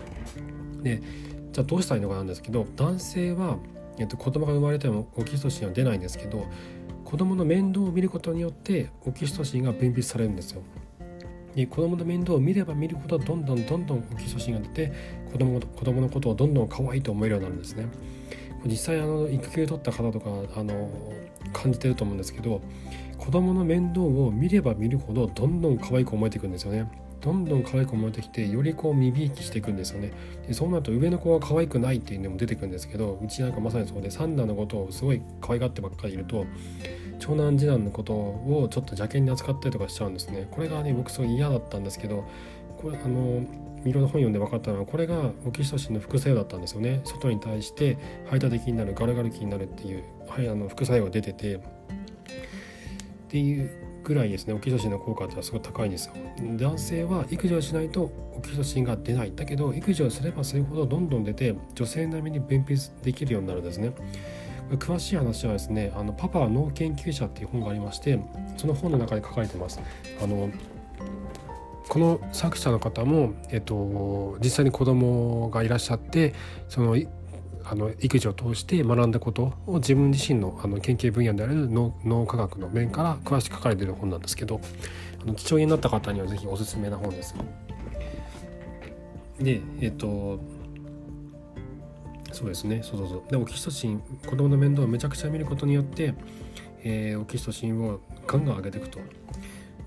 [0.82, 1.02] で
[1.52, 3.58] じゃあどうしたらいいのかなんですけど男性は、
[3.98, 6.46] えっと、子供が生まれてもオキシトシンは出ないんですけど
[7.06, 10.62] 子供の面倒を見ることによってオキシトシンが分泌されるんですよ。
[11.56, 14.94] で子供の面倒を見れば見るほどどんどんどんどんオキシトシンが出て
[15.32, 17.88] 子供子供のことをどんどん可愛いと思えるようになるんですね。
[18.66, 20.90] 実際あの育休取った方とかあの
[21.52, 22.62] 感じてると思うんですけど
[23.18, 26.88] 子供の面倒を見れば見るほどどんどん可愛く思えていくんですよね。
[27.22, 30.12] どんどん可愛く思えてきてよりこう身びいきしていくんですよね。
[30.48, 36.46] でそうなると上の子は可愛くないっていうのも出てくるんですけどうちなんかまさにそうで三男のことをすごい可愛がってばっかりいると
[37.20, 40.48] 長男次男のことをちょっと邪険に扱ったりとかしちゃうんですね。
[40.50, 42.26] これがね僕すごい嫌だったんですけど
[42.82, 43.44] これあの
[43.86, 47.02] いろんな本読んで分かったのはこれがオキシトシンの副作用だったんですよね。
[47.04, 51.56] 外に対して排他的になるガルガル気になるっていう、はい、あの副作用が出てて。
[51.56, 51.60] っ
[53.32, 53.72] ていう
[54.04, 56.14] ぐらいですねオキシトシンの効果ってはすごい高いんですよ。
[56.58, 58.04] 男性は育児をしないと
[58.36, 59.34] オキシトシンが出ない。
[59.36, 63.92] だけど育児をすればするほどどんどん出て女性並みに分泌できるようになるんですね。
[64.72, 68.20] 詳しい話はですね「あのパパは脳研究者」っていう本がありまして
[68.56, 69.80] その本の中で書かれてます。
[70.22, 70.50] あの
[71.90, 76.34] この作者の方も、えっと、実際に子供がいらっしゃって
[76.70, 76.96] その
[77.65, 84.60] あの育児を通して学んだことを自分自身のあの研究分野である脳科学の面から詳しく書かれている本なんですけど
[85.21, 87.36] あの父親になった方には是非おすすめな本です。
[89.39, 90.39] でえっと
[92.32, 92.82] そうですね。
[92.82, 93.32] そうそうそう。
[93.32, 96.13] でオキシトシン子供の面倒をめちゃくちゃ見ることによって、
[96.84, 99.00] えー、オキシトシンをガンガン上げていくと。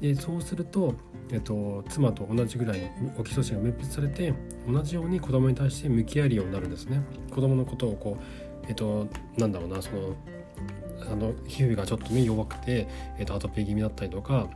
[0.01, 0.95] でそうすると
[1.33, 4.35] えっと、妻と同じぐらいオキシトシンが分泌されて
[4.67, 10.15] 同じように子供に対して向き合えるようになるんですね子供のことをこうえっとなんだろうなその
[11.11, 14.49] あの皮膚がちょっとね弱くて、えっと、アトピー気味だったりとか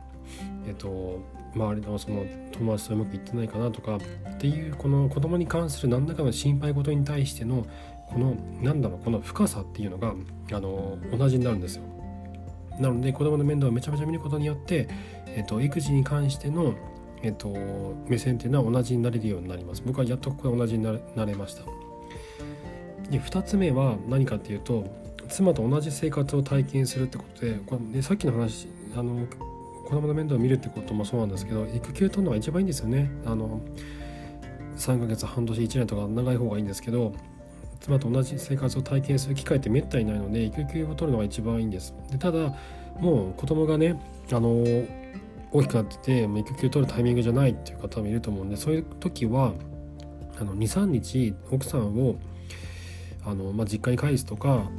[0.67, 1.19] えっと
[1.55, 7.65] 周りのその友達とうまくいってないかなとかっていうこの子供に関する何らかの心配事に対しての
[8.07, 10.13] このなんだろうこの深さっていうのが
[10.51, 11.83] あの同じになるんですよ。
[12.79, 14.87] なので子供の面倒をめちゃめちゃ見ることによって
[15.35, 16.73] えっと、育児に関しての、
[17.21, 17.53] えっと、
[18.07, 19.83] 目線っていうのは同じになれるようになります。
[19.85, 21.63] 僕はやっとここで同じになれました。
[23.09, 24.85] で2つ目は何かっていうと
[25.27, 29.25] 妻と同じ生活を体験するってことでこれ、ね、さっきの話あの
[29.85, 33.09] 子供の面倒を見るってこともそうなんですけど育休取るのが一番いいんですよね。
[33.25, 33.61] あの
[34.77, 37.13] 3ヶ月半年1年とか長い方がいいんですけど
[37.81, 41.93] 妻と同じ生活を体験する機会ってめったにないので育休を取るのが一番いいんです。
[42.11, 42.53] でただ
[42.99, 43.99] もう子供がね
[44.31, 44.63] あの
[45.51, 49.53] 大きくなってて育休取るタイミングじゃないっていう方もいると思うんでそういう時は
[50.37, 52.15] 23日奥さんを
[53.25, 54.69] あの、まあ、実家に返すとか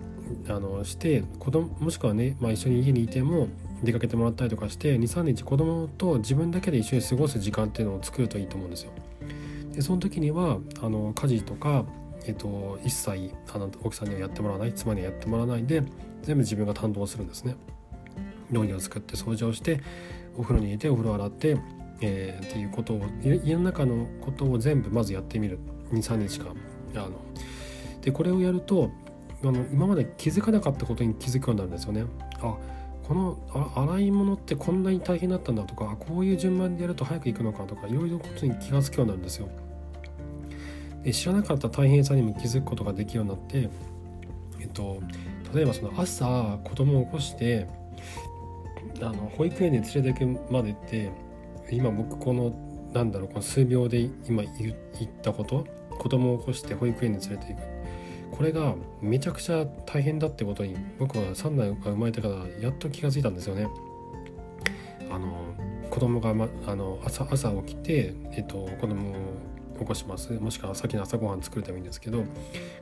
[0.49, 3.49] あのして子供もしくはね、まあ、一緒に家にいても
[3.83, 8.93] 出かけてもらったりとかして23日子供と自分だけで一緒に過ごす時間っていうのを作るといいと思うんですよ。
[9.73, 11.85] でその時にはあの家事とか、
[12.27, 15.83] えっと、一切あの奥さんにはやってもらわない妻にはやってもらわないで
[16.23, 17.57] 全部自分が担当するんですね。
[18.51, 19.81] 料理を作って掃除をして
[20.37, 21.57] お風呂に入れてお風呂洗って
[22.01, 25.59] えー、っていうことを家の中のことを全部まずやってみる
[25.93, 26.55] 23日間
[26.95, 27.11] あの
[28.01, 28.91] でこれをやると
[29.43, 32.05] あの今まで気づかなかったことに気づくようになるんですよね。
[32.41, 32.57] あ
[33.03, 33.39] この
[33.75, 39.49] 洗い物ってこんなに大変だったんだとかこういう順番でやると早く行くのかとかいろいろことに気が付くようになるんですよ。
[41.03, 43.69] で知らなかった大変さにも気づくことができるようになって、
[44.61, 45.01] えっと、
[45.55, 47.67] 例えばその朝子供を起こして
[49.03, 51.11] あの保育園に連れて行くまでって
[51.71, 52.53] 今僕この
[52.93, 57.81] なんだろうこの数秒で今言ったこと子供を起こして保育園に連れて行く
[58.37, 63.69] これがめちゃくちゃ大変だってことに僕は三男が生まれてからやっと気が付いたんですよね。
[65.11, 65.55] あの
[65.91, 69.13] 子供が、ま、あの朝朝起きて、えっと、子供
[69.81, 70.33] 起こします。
[70.35, 72.25] もしくは先に朝ごはん作るでもいいんですけど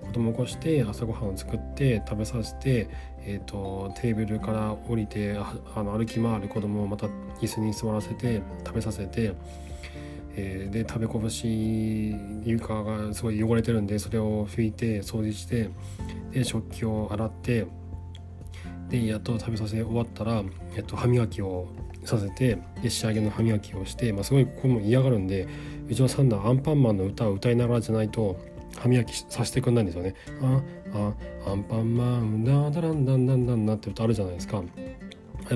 [0.02, 2.88] 子供起こして朝ごはんを作って食べさせて、
[3.22, 5.36] えーと、テーブルから降りて
[5.74, 7.06] あの歩き回る子供をまた
[7.40, 9.34] 椅子に座らせて食べさせて、
[10.36, 15.70] えー、で食べこぼし床がすごい汚れてるんでそれを拭いて掃除して
[16.32, 17.66] で食器を洗って
[18.88, 20.42] でやっと食べさせ終わったら、
[20.74, 21.68] えっと、歯磨きを
[22.08, 25.46] させてで仕上げの歯磨きをして、まあ、すごいここも嫌がるんで
[25.88, 28.36] うちの三男アンパンマンの歌を歌いながらじゃないと
[28.76, 30.14] 歯磨きさせてくんないんですよね。
[30.42, 30.62] あ
[31.46, 34.62] あアンパンマンダダランダンダンダンなって歌あるじゃないですか。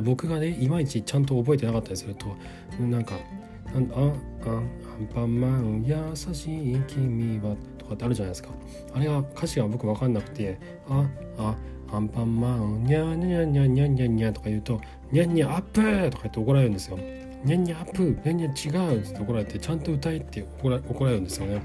[0.03, 2.35] 僕がねいまいちちゃんと覚えてなかったりすると
[2.81, 3.15] なんか
[3.75, 5.95] 「ああアンパンマン優
[6.35, 8.51] しい君は」とかってあるじゃないですか。
[8.95, 11.07] あれが歌詞が僕分かんなくて「あ
[11.39, 11.57] あ
[11.93, 14.81] アンパンマンニャニャニャニャニャニャ」とか言うと
[15.13, 15.81] 「ニャニャアップ!」
[16.11, 16.99] とか言って怒られるんですよ。
[17.45, 21.63] ニャンニャアップニャンニャ違うって怒られてちゃんと歌えって怒ら怒られるんですよね。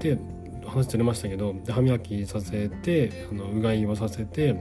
[0.00, 0.16] で
[0.64, 4.56] 話してれましたけど歯磨きさせてあのうがいをさせて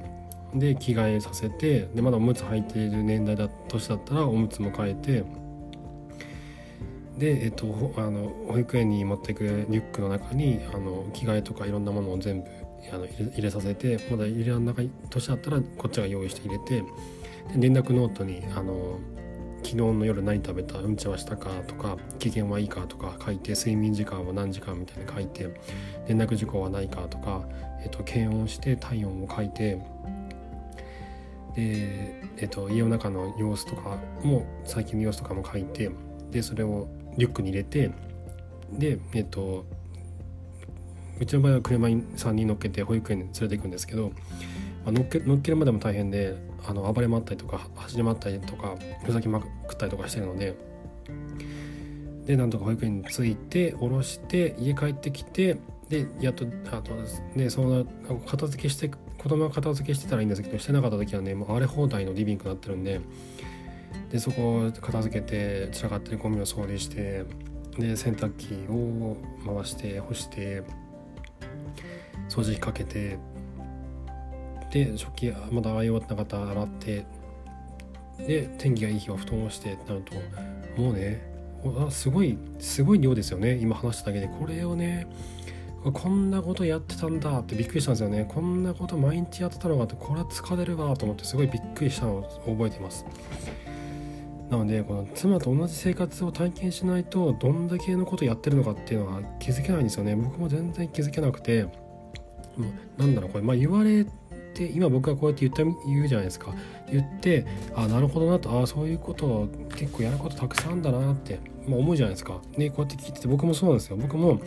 [0.53, 5.23] で着替えさせてでまだおむつ履いている年代だ年だったらおむつも変えて
[7.17, 12.49] で、えっと、あの保育園に持っていくリュックの中にあの着替えとかいろんなものを全部
[12.93, 16.83] あの入れさせてまだ入れられない年だったらこっちが用意して入れて
[17.55, 18.99] 連絡ノートにあの
[19.63, 25.49] 昨日の夜何食べたうんちはしたかとか機嫌はいいかとか書いて睡眠時間は何時間みたいな書いて
[26.07, 27.43] 連絡事項はないかとか、
[27.83, 29.79] えっと、検温して体温を書いて
[31.55, 35.91] で、えっと、家の中の様子とかも最近の様子とかも書いて
[36.31, 37.91] でそれをリュックに入れて
[38.71, 39.65] でえっと
[41.21, 44.09] うちの場合は車に3人乗っけて保育園に連れて行くんですけど、
[44.83, 50.55] まあ、乗っけ乗っけるまでも大変であの暴れ回ったりとか走り回ったりとかふざけまくったりとかしてるので
[52.25, 55.59] でなんとか保育園に着いて降ろして家帰ってきて
[55.89, 56.91] でやっとあと
[57.35, 57.85] でその
[58.25, 62.99] 片付けして子供が片付けしてたらいいんですけどしてなかった時はねもう荒れ放題のリビングになってるんで
[64.09, 67.25] でそこを片付けて散らかってるゴミを掃除して
[67.77, 69.15] で洗濯機を
[69.45, 70.63] 回して干して
[72.31, 73.17] 掃除機かけて
[74.71, 77.05] で食器まだ洗い終わったら洗って
[78.25, 81.29] で天気がいい日は布団をしてってなるともうね
[81.89, 83.57] すごいすごい量ですよね。
[83.57, 84.27] 今話しただけで。
[84.27, 85.07] これをね
[85.83, 88.25] こんなことやってたんだってびっくりしたんですよね。
[88.27, 93.05] こんなこと毎日やってたのかってこれは疲れるわと思ってすごいびっくりしたのを覚えています。
[94.49, 100.15] なのでこの妻と同じ生活を体験しないとどんだけのことやってるのかっていうのは気づけないんですよね。
[100.15, 101.67] 僕も全然気づけなくて
[102.97, 104.05] なんだろうこれまあ言われ
[104.53, 106.53] て今僕がこうやって言った言うじゃないですか。
[106.91, 107.45] 言って
[107.75, 108.61] あなるほどなと。
[108.61, 112.41] あそういうこと結構やることたくさんあるんだなって、まあ、思うじゃないですか。
[112.57, 113.97] ねこうやって聞いてて僕もそうなんですよ。
[113.97, 114.41] 僕も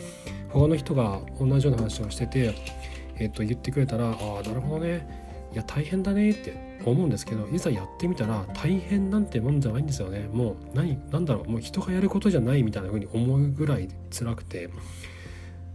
[0.49, 2.53] 他の人が同じような話をしてて、
[3.17, 5.25] えっと、言ってくれたらああなるほどね。
[5.53, 10.29] いや大変だねって思うんですけどいざやってみたら大変なんてもんじゃないんですよね。
[10.31, 11.49] もう何なんだろう。
[11.49, 14.69] もう人がやることじゃないみたいな風に思うぐらい辛くて。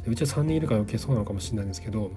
[0.06, 2.10] うちは3人いるから余計そうなのかもしれないんですけど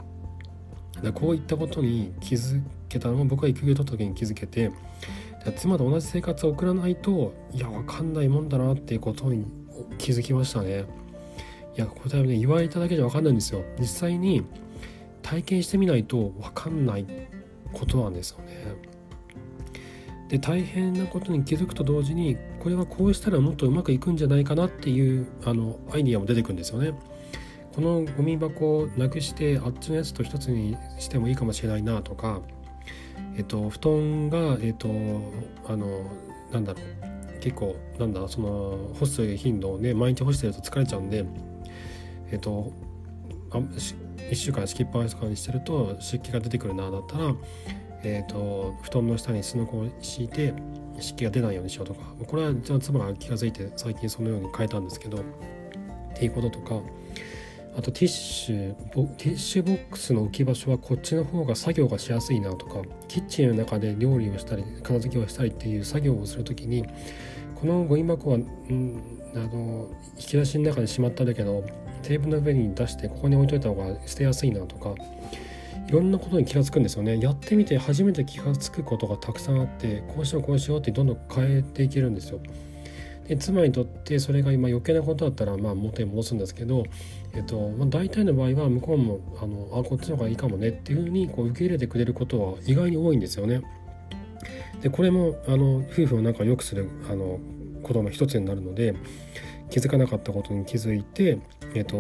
[1.14, 4.72] こういったことに気づけたのも僕は育休取った時に気づけて
[5.58, 9.46] 妻と同じ生活を送らないといや分かんないもんだなっていうことに
[9.98, 10.86] 気づきましたね。
[11.76, 13.64] いやこれはね言われただけじゃ分かんないんですよ。
[13.80, 14.46] 実際に
[15.22, 17.06] 体験してみないと分かんない
[17.74, 18.76] ことなんですよね。
[20.30, 26.94] で大変なことに気づくと同時にこれはこうしたらもっとうまくいくんじゃないかなっていうあのアイディアも出てくるんですよね。
[27.76, 32.42] このゴミ箱をなくしてあっちのやつと一つにしてもいいかもしれないなとか、
[33.36, 34.90] えっと、布団が、えっと、
[35.66, 36.06] あの
[36.52, 37.14] なんだろう。
[37.44, 41.26] 結構なんだその干す頻度をね毎日干してると疲れちゃうんで
[42.32, 42.72] えっと
[43.52, 47.36] あ1週間敷きっぱなしとかにしてると湿気が出てくるなだったら、
[48.04, 50.54] えーと、布団の下にすのこを敷いて
[51.00, 52.00] 湿気が出ないようにしようとか。
[52.26, 55.22] これはじゃあ妻が気が付いて最近そのように変えたんですけどっ
[56.16, 56.82] ていうこととか。
[57.76, 58.74] あとティッシュ
[59.18, 66.86] ティッシュボックスの置き場所はこっちの方が作業がしやすいなとかキッチンの中で料理をしたり片付けをしたりっていう作業をする時に
[67.56, 69.02] このゴミ箱は、うん、
[69.36, 71.64] あの引き出しの中でしまったんだけど
[72.04, 74.94] テーブルの上に出してここに置いといた方が捨てやすいなとか
[75.88, 82.40] いろんなことに気が付くんですよねやってみて初めて気が付くことがたくさんあってこうしようこうしようってどんどん変えていけるんですよ。
[83.28, 86.84] で妻にとってそれが今余計なことだったらまあ元に戻すんですけど、
[87.34, 93.62] えっとまあ、大体の場合は向こうもあのあこっちの方がいいかもねっていうふうにこう受け入れてくれることは意外に多いんですよね。
[94.82, 97.40] でこれもあの夫婦を仲良くするあの
[97.84, 98.96] ことの一つになるので
[99.70, 101.40] 気づかなかったことに気づいて、
[101.74, 101.98] えっと、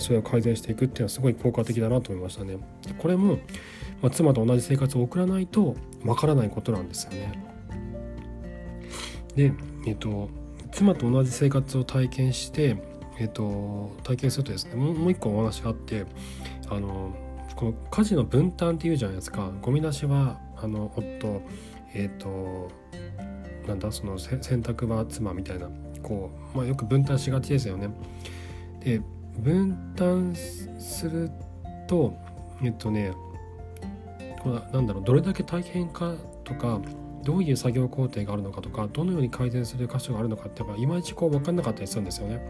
[0.00, 2.58] それを改善していくっていうのはすごい効果的だなと思いましたね。
[2.98, 3.38] これも、
[4.02, 5.74] まあ、妻と同じ生活を送らないと
[6.04, 7.45] わからないことなんですよね。
[9.36, 9.52] で
[9.86, 10.28] えっと、
[10.72, 12.76] 妻と同じ生活を体験して、
[13.18, 16.06] えっと、体験するとですねもうもう一個お話があって
[16.68, 17.14] あの
[17.54, 21.42] この家事の分担っていうじゃないですかゴミ出しはあの夫
[21.94, 22.70] えっと
[23.66, 25.68] なんだその洗濯は妻みたいな
[26.02, 27.88] こう、まあ、よく分担しがちですよね。
[28.80, 29.00] で
[29.38, 31.30] 分担する
[31.88, 32.14] と
[32.62, 33.12] えっとね
[34.42, 36.14] これなんだろうどれだけ大変か
[36.44, 36.80] とか
[37.26, 42.40] どういう作業工程があるのかとかどのように改善する箇所があるのかってやっぱいまいちこう分かんなかったりするんですよね。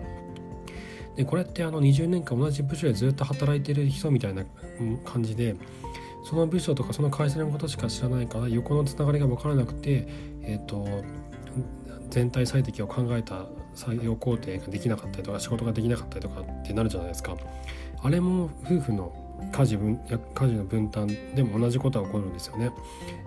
[1.17, 4.45] でこれってあの20年間同じ部署でずっと働いてる人みたいな
[5.07, 5.57] 感じで
[6.25, 10.07] その部署とかその会社のことしか知らないから横のつながりが分からなくて、
[10.43, 10.87] えーと、
[12.11, 17.35] 全体最適を考えた作業工程ができなかったりとか仕事ができなかったりとかってなるじゃないですか。
[18.03, 22.71] あれも夫婦の家事分家事の分担でも同じことが起こるんですよね。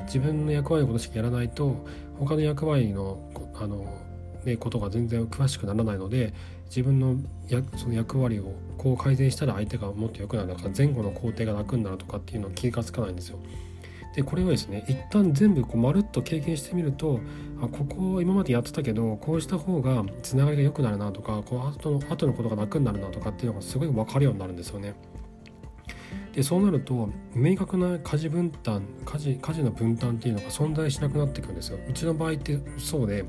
[0.06, 1.86] 自分の役割のことしかやらないと
[2.18, 3.20] 他の役割の
[3.56, 3.86] あの、
[4.46, 6.34] ね、ことが全然詳しくならないので
[6.66, 7.16] 自分の
[7.48, 13.40] やその役割をこう改善したら相手がもっと良くなるとか前後の工程が楽になるとかっていうのは気が付かないんですよ。
[14.16, 17.20] でこれをですね一旦全部こうまるっと経験してみると
[17.62, 24.96] あここ今までやってたけどこうした方がつながりが良くなるなとかこう後の後のことが楽になるなとかっていうのがすごい分かるようになるんですよね。
[26.34, 31.80] でそうなると明確な家事分担家事家事の分担っていうのが存在しなくなってくるんですよ。
[31.88, 33.26] うちの場合ってそうで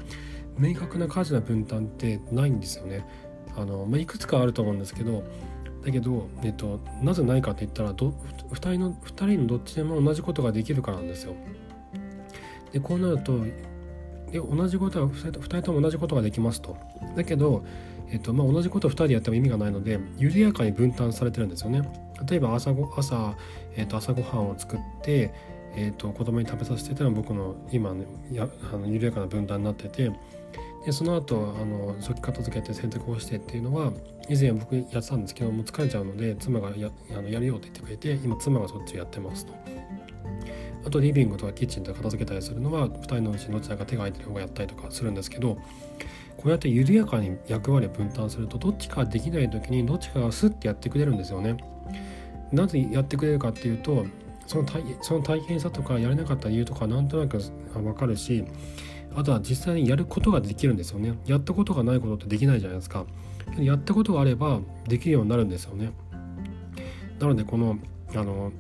[0.59, 3.07] 明確な家事の分担ってないんですよね。
[3.57, 5.25] あの、まあ、いくつかあると思うんですけど
[5.85, 8.15] だけど、えっと、なぜないかって言ったらど
[8.51, 11.35] 2人の2人のどっちでも同じことができるからなんですよ。
[12.73, 13.43] でこうなると
[14.31, 16.77] で同じことは 2, 人とも同じことができますと。
[17.17, 17.65] だけど
[18.13, 22.10] えっとまあ、同じことを2人でやっても意味がないので緩やかに分担されてるんですよね。
[22.29, 23.37] 例えば朝ご朝、
[23.77, 25.33] えっと、朝ごはんを作って、
[25.75, 30.11] えっと、子供に食べさせてたら僕の今のやあの緩やかな分担になってて
[30.85, 33.93] でその後あの食器片付けて洗濯をしてっていうのは
[34.29, 39.53] 以前僕やってたんですけどもう疲れちゃうので妻がやあのやるよって言ってくれて今妻がそっちをやってますと。
[40.83, 45.59] あとリビングとかキッチンとか片付けたりするのは2人のうちどちらか手が空いてる方がやったりとかするんですけど
[46.41, 51.59] こうやって緩やかに役割を分担するとどっちかできない時にどっちかがスッてやってくれるんですよね。
[52.51, 54.07] なぜやってくれるかっていうと
[54.47, 57.39] その大その大変さとかやれなかった理由とかなんとなく
[57.75, 58.43] 分かるし
[59.15, 61.19] あとは実際にやることができるんですよね。
[61.27, 63.05] やったことがないことってできないじゃないですか。
[63.59, 65.93] やったことがあればできるようになるんですよね。
[67.19, 67.77] なのでこの
[68.15, 68.51] あの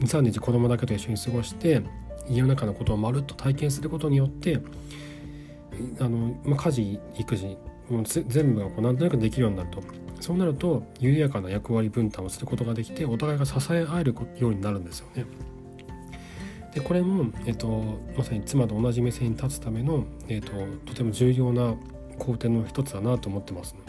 [0.00, 1.82] 23日子供だけと一緒に過ごして
[2.30, 4.60] 家の中のことをまるっと体験することによって
[6.00, 7.56] あの、まあ、家事育児
[7.88, 9.82] もう全部がこうなんとなくできるようになると
[10.20, 15.26] そうなると緩やかな役割分担をすることができてお互いが支え合えるようになるんですよね。
[16.72, 20.50] でこれも、えっと、まさに妻と同じ目線に立つための、えっと、
[20.86, 21.74] とても重要な
[22.18, 23.80] 工程の一つだなと思ってます、ね。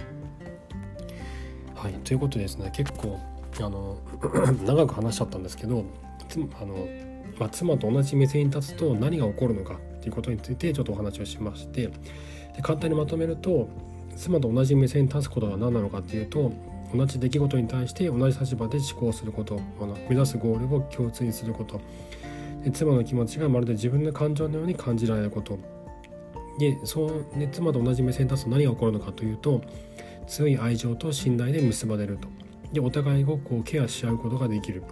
[1.74, 3.20] はいということでですね結構
[3.60, 3.98] あの
[4.66, 5.86] 長く話しちゃったんですけど
[6.62, 6.88] あの、
[7.40, 11.88] まあ、妻と同じ目線に立つと何が起こるのかていうことについてちょっとお話をしまして
[12.56, 13.68] で簡単にまとめると
[14.16, 16.52] 妻と同じ目線に立つことは何なのかっていうと
[16.96, 21.82] 同じ出来事に対して同じ立場で思考することあの目指すゴールを共通にすること。
[22.64, 25.60] で妻の気持ちがまるで自分の感情のように感じられること。
[26.60, 29.62] でそう、ね、妻と同じ目線に立つと何が起こるのかというと
[30.28, 32.28] 強い愛情と信頼で結ばれると。
[32.72, 34.84] でお互いをこうケアし合うことができる。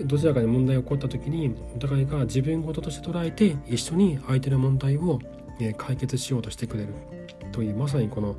[0.00, 5.18] どちらかに問題が起こった時にお互いが自分事として捉えて一緒に相手の問題を
[5.76, 6.94] 解決しようとしてくれる
[7.52, 8.36] というまさにこの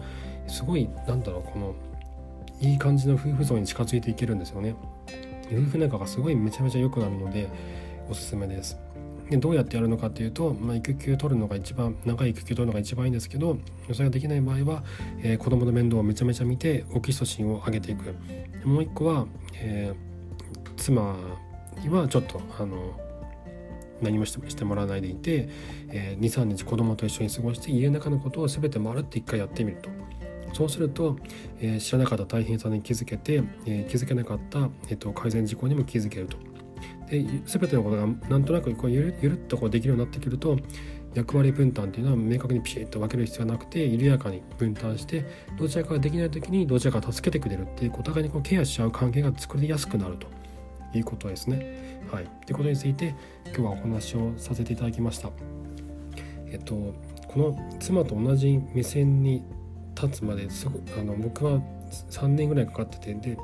[0.48, 1.76] すごいなんだろうこの
[2.62, 4.76] いい感じの夫婦像に近づいていけるんですよね。
[5.52, 7.50] 夫婦仲がすごいめちゃめちゃ良くなるので
[8.10, 8.78] おすすめです。
[9.30, 13.58] でどうやってやるのかっていうと、まあ、育休取るのが一番長い育休取るのが一番いいんですけど
[13.94, 14.84] それができない場合は、
[15.22, 18.16] えー、子供の面倒をめちゃめちゃ見てオキシトシンを上げていく
[18.66, 21.16] もう一個は、えー、妻
[21.82, 23.00] にはちょっとあの
[24.02, 25.50] 何もしてもらわないでいて、
[25.90, 29.90] えー、23日子供と一緒に過ごして家の中のことを全てまるって一回やってみると。
[30.54, 31.16] そうすると、
[31.60, 36.38] えー、知らなかった大変さに気づけて、えー、気づけなかった、えーと、改善事項にも気づけると。
[37.10, 40.58] で全てのことがなんとなくこうゆるゆるっとこうできるようになってくると
[41.16, 45.26] 役割分担っていうのは明確にピシッと分ける必要はなくて緩やかに分担して
[45.58, 50.39] どちらかができない時にどちらかが助けてくれるっていうお互いにこうケアし合う関係が作りやすくなると。
[50.94, 52.02] いうことですね。
[52.12, 53.16] はい、ってことについて
[53.48, 55.30] 今日はお話をさせていただきました。
[56.52, 56.94] えっと
[57.28, 59.44] この妻と同じ目線に
[60.02, 61.62] 立つまですごあの僕は
[62.10, 63.38] 3年ぐらいかかっててで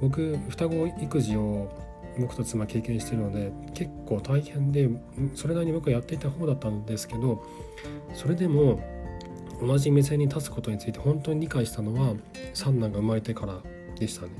[0.00, 1.70] 僕双子育児を
[2.18, 4.88] 僕と妻経験してるので結構大変で
[5.34, 7.44] それなりに僕はやっていた方だったんですけど
[8.14, 8.80] それでも
[9.60, 12.14] 同じ目線に立つことについて本当に理解したのは
[12.54, 13.60] 三男が生まれてから
[13.98, 14.32] でしたね。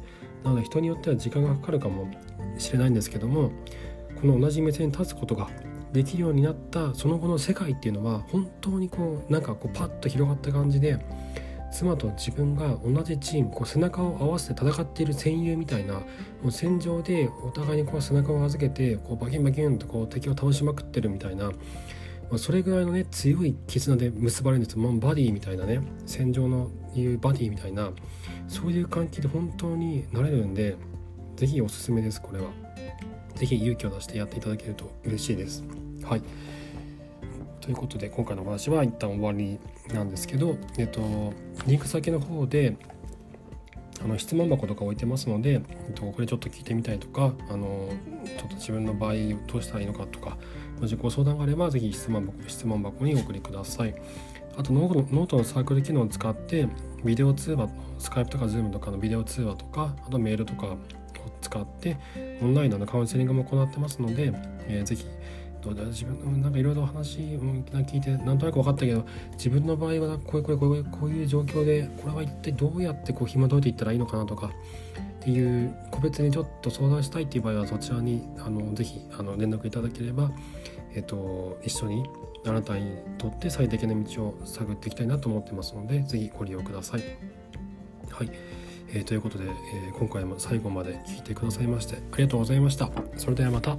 [0.45, 2.09] なので人によっては時間がかかるかも
[2.59, 3.51] しれないんですけども
[4.21, 5.49] この同じ目線に立つことが
[5.93, 10.99] できるようになったその後の世界っていうのは本当にこうなんかこうパッと広がった感じで
[11.71, 16.03] 妻と自分が同じチームこう背中を合わせて戦っている戦友みたいなも
[16.47, 21.51] う戦場でお互いにこう背中を預けてこうバキンバキンとこう敵を倒しまくってるみたいな、
[22.31, 27.91] まあ、それぐらいのね強い絆で結ばれるんですもうバディみたいなね戦場のいうバディみたいな
[28.49, 30.77] そういう関係で本当になれるんで
[31.37, 32.51] 是非おすすめですこれは。
[33.37, 35.63] 是非勇気を出してやっていただけると嬉しいです。
[36.03, 36.23] はい
[37.61, 39.61] ということで今回のお話は一旦終わり
[39.95, 41.35] なんですけど、えっと、
[41.67, 42.77] リンク先の方で
[44.03, 47.91] あの質問箱とか置いてますので、えっと、これちょっと聞いてみたいとかあの
[48.25, 49.13] ちょっと自分の場合
[49.47, 50.39] どうしたらいいのかとか
[50.97, 53.95] ご相談があれば是非質問箱質問箱にお送りください。
[54.57, 56.69] あとノートのサークル機能を使って
[57.05, 57.69] ビデオ通話
[58.01, 60.79] Skype とか Zoom とかのビデオ通話とかあとメールとかを
[61.41, 61.97] 使って
[62.43, 64.33] オンラインのカウンセリングも行ってますので、
[64.67, 65.05] えー、ぜひ
[65.65, 74.51] 自分のなんかいろいろ話聞いてなんとなく分かったけど自分の場合はこういうこういうこういうこういう状況でこれは一体どうやってこう紐解いていったらいいのかなとか
[75.21, 80.31] っていう個別にちょっと相談したいっていう場合はそちらにあのぜひあの連絡いただければ、
[80.95, 82.05] えっと、一緒に
[82.47, 87.03] あなたにとって最適な道を探っていきたいなと思ってますのでぜひご利用ください。
[88.11, 88.31] はい、
[88.91, 92.91] えー、ということで、えー、今回も最後まで聞いてくださいましてありがとうございました。
[93.17, 93.77] それではまた。